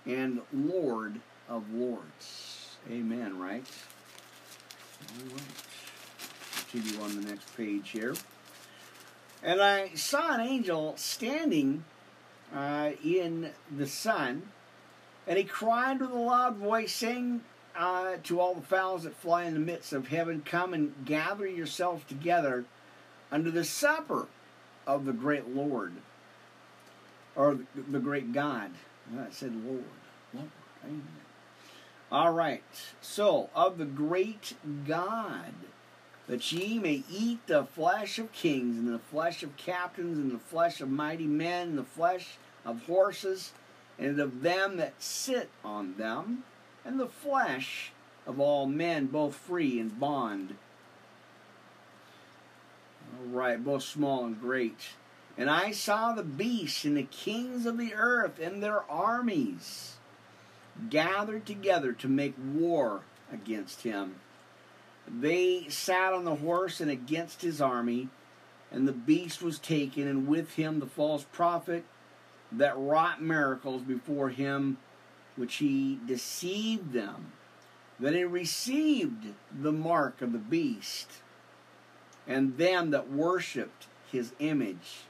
[0.06, 2.78] and Lord of Lords.
[2.92, 3.66] Amen, right?
[5.02, 5.42] All right.
[6.72, 8.16] Continue on the next page here.
[9.46, 11.84] And I saw an angel standing
[12.54, 14.42] uh, in the sun,
[15.28, 17.42] and he cried with a loud voice, saying
[17.78, 21.46] uh, to all the fowls that fly in the midst of heaven, Come and gather
[21.48, 22.66] yourselves together
[23.32, 24.26] under the supper
[24.88, 25.94] of the great Lord,
[27.36, 28.72] or the great God.
[29.16, 29.84] I said Lord.
[30.34, 30.50] Lord.
[30.84, 31.08] Amen.
[32.12, 32.64] All right.
[33.00, 34.56] So, of the great
[34.88, 35.54] God,
[36.28, 40.40] that ye may eat the flesh of kings, and the flesh of captains, and the
[40.40, 43.52] flesh of mighty men, and the flesh of horses,
[44.00, 46.44] and of them that sit on them,
[46.84, 47.92] and the flesh
[48.26, 50.56] of all men, both free and bond
[53.20, 54.90] right, both small and great.
[55.38, 59.98] And I saw the beasts and the kings of the earth and their armies
[60.90, 63.02] gathered together to make war
[63.32, 64.16] against him.
[65.08, 68.10] They sat on the horse and against his army,
[68.72, 71.86] and the beast was taken, and with him the false prophet
[72.52, 74.78] that wrought miracles before him,
[75.36, 77.32] which he deceived them.
[78.00, 81.10] Then he received the mark of the beast
[82.28, 85.04] and them that worshipped his image.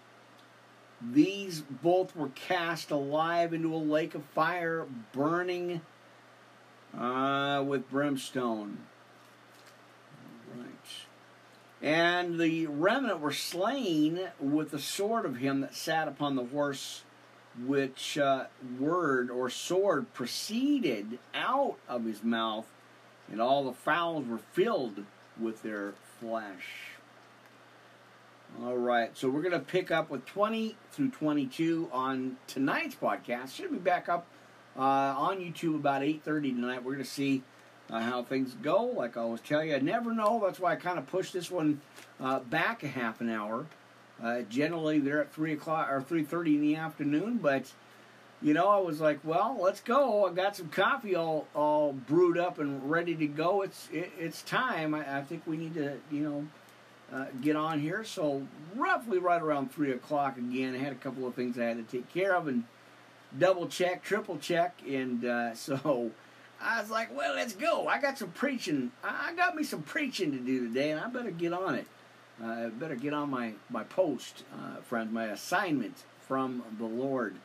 [1.01, 5.81] These both were cast alive into a lake of fire, burning
[6.97, 8.79] uh, with brimstone.
[11.81, 17.03] And the remnant were slain with the sword of him that sat upon the horse
[17.63, 18.45] which uh,
[18.79, 22.65] word or sword proceeded out of his mouth,
[23.31, 25.05] and all the fowls were filled
[25.39, 26.95] with their flesh.
[28.61, 33.53] All right, so we're going to pick up with 20 through 22 on tonight's podcast.
[33.53, 34.25] Should be back up
[34.77, 36.83] uh, on YouTube about 8:30 tonight.
[36.83, 37.43] We're going to see
[37.89, 38.83] uh, how things go.
[38.83, 40.41] Like I always tell you, I never know.
[40.43, 41.81] That's why I kind of push this one
[42.19, 43.65] uh, back a half an hour.
[44.21, 47.71] Uh, generally, they're at three o'clock or 3:30 in the afternoon, but
[48.41, 50.25] you know, I was like, well, let's go.
[50.27, 53.61] I got some coffee all all brewed up and ready to go.
[53.61, 54.93] It's it, it's time.
[54.93, 56.47] I, I think we need to, you know
[57.13, 58.03] uh, get on here.
[58.03, 60.75] So roughly right around three o'clock again.
[60.75, 62.63] I had a couple of things I had to take care of and
[63.37, 66.11] double check, triple check, and uh, so
[66.61, 67.87] I was like, well, let's go.
[67.87, 68.91] I got some preaching.
[69.03, 71.87] I got me some preaching to do today, and I better get on it.
[72.43, 77.35] I better get on my my post, uh, friends, my assignment from the Lord.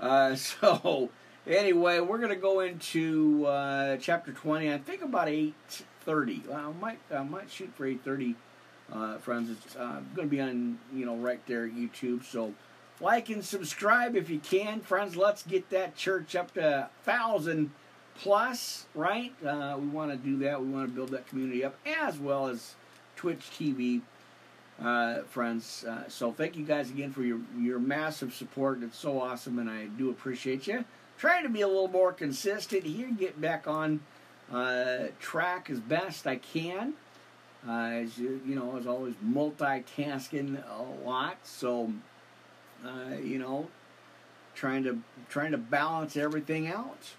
[0.00, 1.10] Uh, so
[1.46, 4.72] anyway, we're going to go into uh, chapter 20.
[4.72, 6.46] I think about 8:30.
[6.46, 8.34] Well, I might I might shoot for 8:30
[8.92, 9.50] uh, friends.
[9.50, 12.24] It's uh, going to be on, you know, right there YouTube.
[12.24, 12.54] So
[13.00, 15.16] like and subscribe if you can, friends.
[15.16, 17.70] Let's get that church up to thousand
[18.16, 19.32] plus, right?
[19.44, 20.60] Uh, we want to do that.
[20.60, 22.74] We want to build that community up as well as
[23.16, 24.00] Twitch TV,
[24.82, 25.84] uh, friends.
[25.84, 28.82] Uh, so thank you guys again for your your massive support.
[28.82, 30.84] It's so awesome, and I do appreciate you.
[31.18, 34.00] Trying to be a little more consistent here, get back on
[34.52, 36.94] uh, track as best I can.
[37.66, 41.92] Uh, as you, you know, as always multitasking a lot, so
[42.84, 43.68] uh, you know,
[44.54, 44.98] trying to
[45.28, 47.14] trying to balance everything out.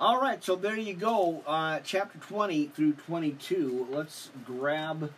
[0.00, 3.86] All right, so there you go, uh, chapter twenty through twenty-two.
[3.92, 5.12] Let's grab.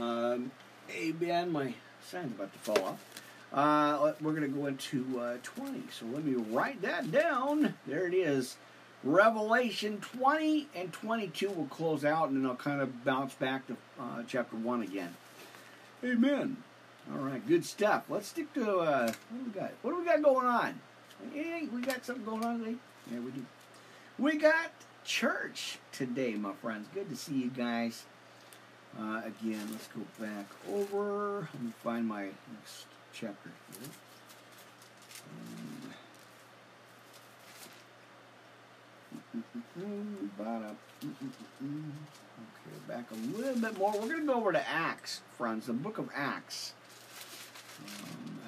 [0.00, 0.52] Um,
[0.88, 1.74] my
[2.04, 3.04] sign's about to fall off.
[3.52, 5.82] Uh, we're going to go into uh, 20.
[5.98, 7.74] So let me write that down.
[7.86, 8.56] There it is.
[9.02, 13.76] Revelation 20 and 22 will close out, and then I'll kind of bounce back to
[13.98, 15.16] uh, chapter 1 again.
[16.04, 16.58] Amen.
[17.10, 18.04] All right, good stuff.
[18.08, 19.72] Let's stick to uh, what do we got?
[19.82, 20.80] What do we got going on?
[21.32, 22.76] Hey, we got something going on today.
[23.10, 23.44] Yeah, we do.
[24.18, 24.72] We got
[25.04, 26.88] church today, my friends.
[26.92, 28.04] Good to see you guys.
[28.98, 31.48] Uh, again, let's go back over.
[31.54, 33.88] Let me find my next chapter here.
[35.30, 35.94] Um,
[42.58, 43.92] Okay, back a little bit more.
[43.92, 46.74] We're going to go over to Acts, friends, the book of Acts.
[47.80, 48.40] Um,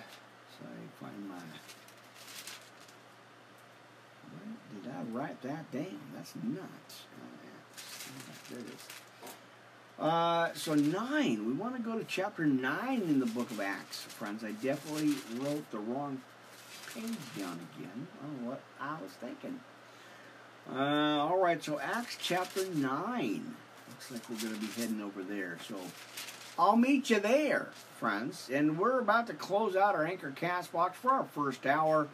[0.59, 1.37] so I find my.
[4.83, 5.99] Did I write that down?
[6.15, 7.03] That's nuts.
[8.51, 8.89] there it is.
[9.99, 11.47] Uh, so nine.
[11.47, 14.43] We want to go to chapter nine in the book of Acts, friends.
[14.43, 16.23] I definitely wrote the wrong
[16.95, 17.05] page
[17.39, 18.07] down again.
[18.23, 19.61] Know what I was thinking.
[20.73, 23.55] Uh, all right, so Acts chapter 9.
[23.89, 25.59] Looks like we're going to be heading over there.
[25.67, 25.77] So
[26.59, 28.49] I'll meet you there, friends.
[28.53, 32.09] And we're about to close out our Anchor Castbox for our first hour.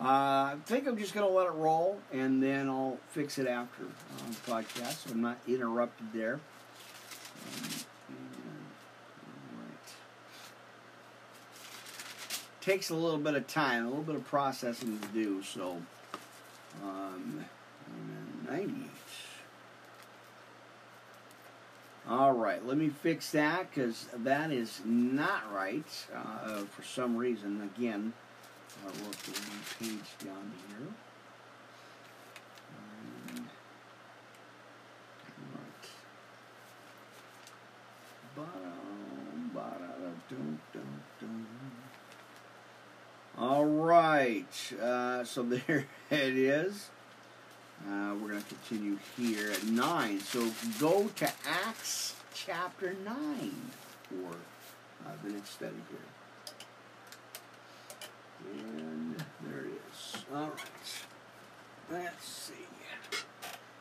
[0.00, 3.46] Uh, I think I'm just going to let it roll, and then I'll fix it
[3.46, 6.40] after on the podcast, so I'm not interrupted there.
[7.62, 7.70] Um,
[12.62, 15.78] Takes a little bit of time, a little bit of processing to do, so.
[16.82, 17.44] Um,
[18.48, 18.86] 98.
[22.08, 27.70] All right, let me fix that because that is not right uh, for some reason.
[27.76, 28.12] Again,
[28.82, 30.88] I wrote the wrong page down here.
[43.38, 46.90] All right, uh, so there it is.
[47.88, 50.20] Uh, we're going to continue here at 9.
[50.20, 53.16] So go to Acts chapter 9
[54.08, 54.36] for
[55.06, 56.19] uh, the next study here.
[58.52, 59.16] And
[59.46, 60.16] there it is.
[60.34, 61.04] All right.
[61.90, 62.54] Let's see.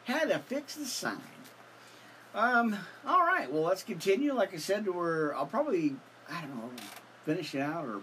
[0.05, 1.21] Had to fix the sign.
[2.33, 3.51] Um, all right.
[3.51, 4.33] Well, let's continue.
[4.33, 5.95] Like I said, we're, I'll probably,
[6.29, 6.69] I don't know,
[7.25, 8.01] finish it out or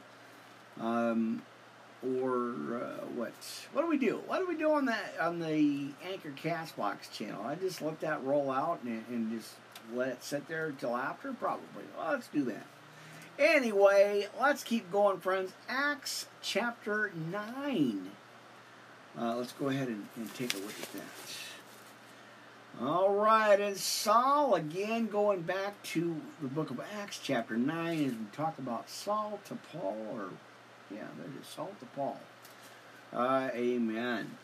[0.84, 1.42] um,
[2.02, 3.32] or uh, what?
[3.72, 4.20] What do we do?
[4.26, 7.42] What do we do on that on the Anchor Castbox channel?
[7.44, 9.54] I just let that roll out and, and just
[9.94, 11.84] let it sit there until after, probably.
[11.96, 12.66] Well, let's do that.
[13.38, 15.52] Anyway, let's keep going, friends.
[15.68, 18.10] Acts chapter nine.
[19.18, 21.02] Uh, let's go ahead and, and take a look at that.
[22.80, 28.12] All right, and Saul again going back to the book of Acts, chapter 9, as
[28.12, 30.28] we talk about Saul to Paul, or
[30.90, 32.20] yeah, there it is, Saul to Paul.
[33.14, 34.36] Uh, amen.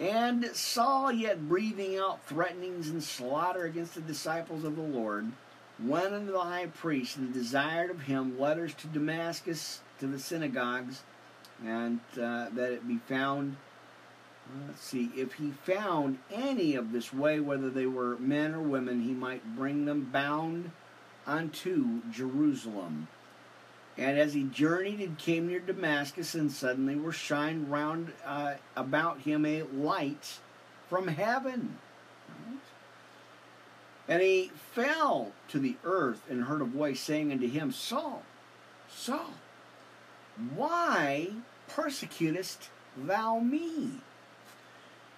[0.00, 5.30] And Saul, yet breathing out threatenings and slaughter against the disciples of the Lord,
[5.82, 11.02] went unto the high priest and desired of him letters to Damascus to the synagogues,
[11.64, 13.56] and uh, that it be found.
[14.68, 19.02] Let's see, if he found any of this way, whether they were men or women,
[19.02, 20.70] he might bring them bound
[21.26, 23.08] unto Jerusalem.
[23.98, 29.20] And as he journeyed and came near Damascus, and suddenly were shined round uh, about
[29.22, 30.38] him a light
[30.88, 31.78] from heaven.
[34.08, 38.22] And he fell to the earth and heard a voice saying unto him, Saul,
[38.88, 39.34] Saul,
[40.54, 41.30] why
[41.68, 44.00] persecutest thou me?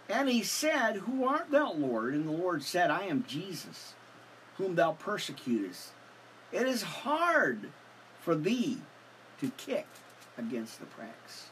[0.08, 2.14] And he said, Who art thou, Lord?
[2.14, 3.92] And the Lord said, I am Jesus,
[4.56, 5.90] whom thou persecutest.
[6.50, 7.68] It is hard
[8.22, 8.78] for thee
[9.40, 9.86] to kick
[10.38, 11.47] against the pricks.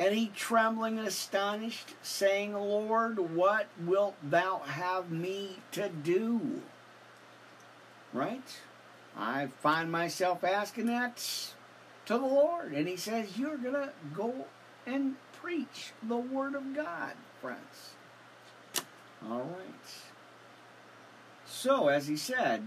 [0.00, 6.62] And he, trembling and astonished, saying, Lord, what wilt thou have me to do?
[8.14, 8.60] Right?
[9.14, 11.18] I find myself asking that
[12.06, 12.72] to the Lord.
[12.72, 14.46] And he says, You're going to go
[14.86, 17.96] and preach the Word of God, friends.
[19.28, 19.90] All right.
[21.44, 22.64] So, as he said,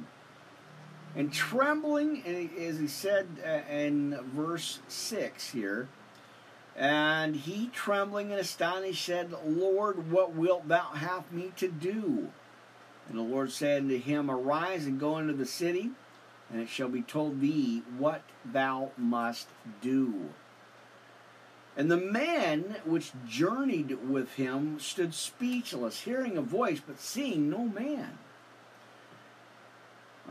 [1.16, 5.88] and trembling, as he said uh, in verse 6 here,
[6.76, 12.30] and he trembling and astonished said, Lord, what wilt thou have me to do?
[13.08, 15.92] And the Lord said unto him, Arise and go into the city,
[16.52, 19.48] and it shall be told thee what thou must
[19.82, 20.30] do.
[21.76, 27.66] And the man which journeyed with him stood speechless, hearing a voice, but seeing no
[27.66, 28.20] man.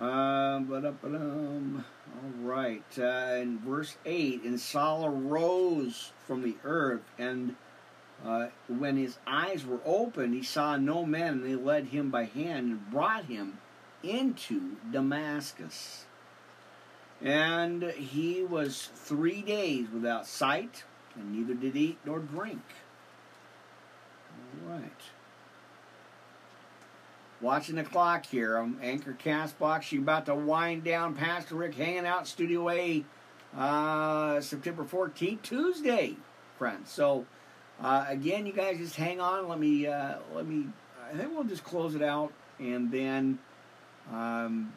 [0.02, 2.82] Um, all right.
[2.98, 7.54] Uh, in verse 8, and Saul arose from the earth, and
[8.26, 12.24] uh, when his eyes were opened, he saw no man, and they led him by
[12.24, 13.58] hand and brought him
[14.02, 16.06] into Damascus.
[17.20, 20.82] And he was three days without sight,
[21.14, 22.62] and neither did eat nor drink.
[24.66, 25.00] All right
[27.42, 28.56] watching the clock here.
[28.56, 29.90] I'm Anchor Castbox.
[29.90, 31.14] You're about to wind down.
[31.14, 33.04] Pastor Rick hanging out Studio A,
[33.56, 36.16] uh, September 14th, Tuesday,
[36.56, 36.90] friends.
[36.90, 37.26] So
[37.82, 39.48] uh, again, you guys just hang on.
[39.48, 40.68] Let me uh, let me.
[41.12, 43.38] I think we'll just close it out, and then
[44.10, 44.72] um,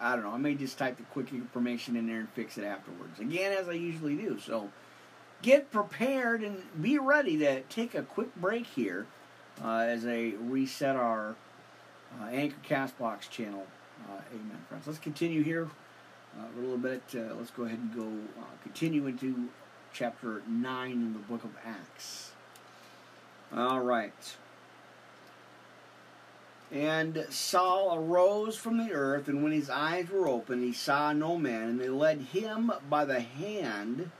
[0.00, 0.32] I don't know.
[0.32, 3.20] I may just type the quick information in there and fix it afterwards.
[3.20, 4.40] Again, as I usually do.
[4.40, 4.70] So
[5.42, 9.06] get prepared and be ready to take a quick break here
[9.62, 11.36] uh, as I reset our
[12.20, 13.66] uh, Anchor Castbox channel.
[14.08, 14.86] Uh, amen, friends.
[14.86, 15.68] Let's continue here
[16.38, 17.02] uh, a little bit.
[17.14, 19.48] Uh, let's go ahead and go uh, continue into
[19.92, 22.32] chapter 9 in the book of Acts.
[23.54, 24.36] All right.
[26.70, 31.38] And Saul arose from the earth, and when his eyes were opened, he saw no
[31.38, 34.10] man, and they led him by the hand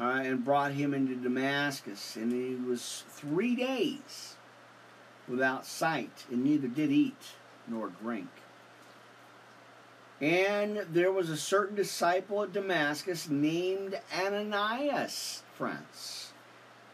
[0.00, 2.14] uh, and brought him into Damascus.
[2.14, 4.36] And he was three days
[5.28, 7.32] without sight, and neither did eat
[7.68, 8.28] nor drink.
[10.20, 16.32] And there was a certain disciple at Damascus named Ananias, friends.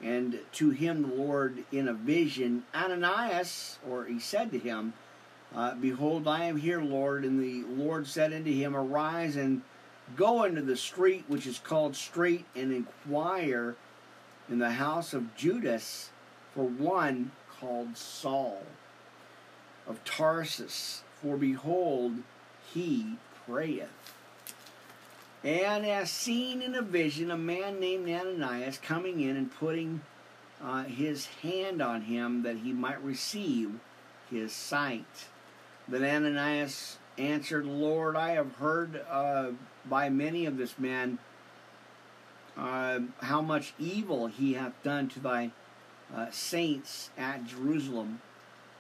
[0.00, 4.94] And to him the Lord in a vision, Ananias, or he said to him,
[5.54, 7.24] uh, Behold, I am here, Lord.
[7.24, 9.62] And the Lord said unto him, Arise and
[10.16, 13.76] go into the street which is called Straight, and inquire
[14.48, 16.10] in the house of Judas
[16.54, 18.62] for one called Saul
[19.86, 22.18] of Tarsus, for behold,
[22.72, 24.14] he prayeth.
[25.42, 30.02] And as seen in a vision, a man named Ananias coming in and putting
[30.62, 33.78] uh, his hand on him that he might receive
[34.30, 35.28] his sight.
[35.86, 39.50] Then Ananias answered, Lord, I have heard uh,
[39.86, 41.18] by many of this man
[42.56, 45.52] uh, how much evil he hath done to thy
[46.14, 48.20] uh, saints at Jerusalem.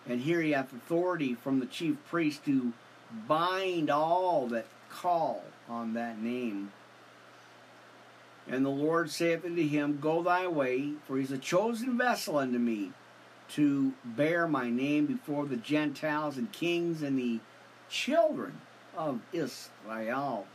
[0.08, 2.72] And here he hath authority from the chief priest to
[3.26, 6.72] bind all that call on that name.
[8.46, 12.38] And the Lord saith unto him, Go thy way, for he is a chosen vessel
[12.38, 12.92] unto me,
[13.50, 17.40] to bear my name before the Gentiles and kings and the
[17.90, 18.60] children
[18.96, 20.46] of Israel.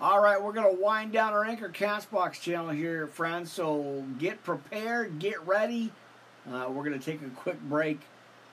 [0.00, 3.52] All right, we're going to wind down our Anchor Castbox channel here, friends.
[3.52, 5.92] So get prepared, get ready.
[6.50, 8.00] Uh, we're going to take a quick break.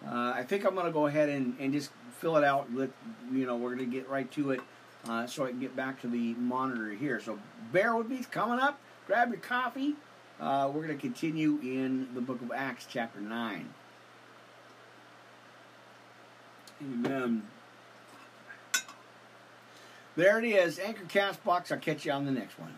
[0.06, 2.68] Uh, I think I'm going to go ahead and, and just fill it out.
[2.76, 2.90] Let
[3.32, 4.60] you know we're going to get right to it,
[5.08, 7.22] uh, so I can get back to the monitor here.
[7.22, 7.40] So
[7.72, 8.18] bear with me.
[8.18, 8.78] It's coming up.
[9.06, 9.96] Grab your coffee,
[10.42, 13.70] Uh, we're going to continue in the book of Acts, chapter 9.
[16.84, 17.44] Amen.
[20.18, 20.80] There it is.
[20.80, 21.72] Anchor Castbox.
[21.72, 22.74] I'll catch you on the next one.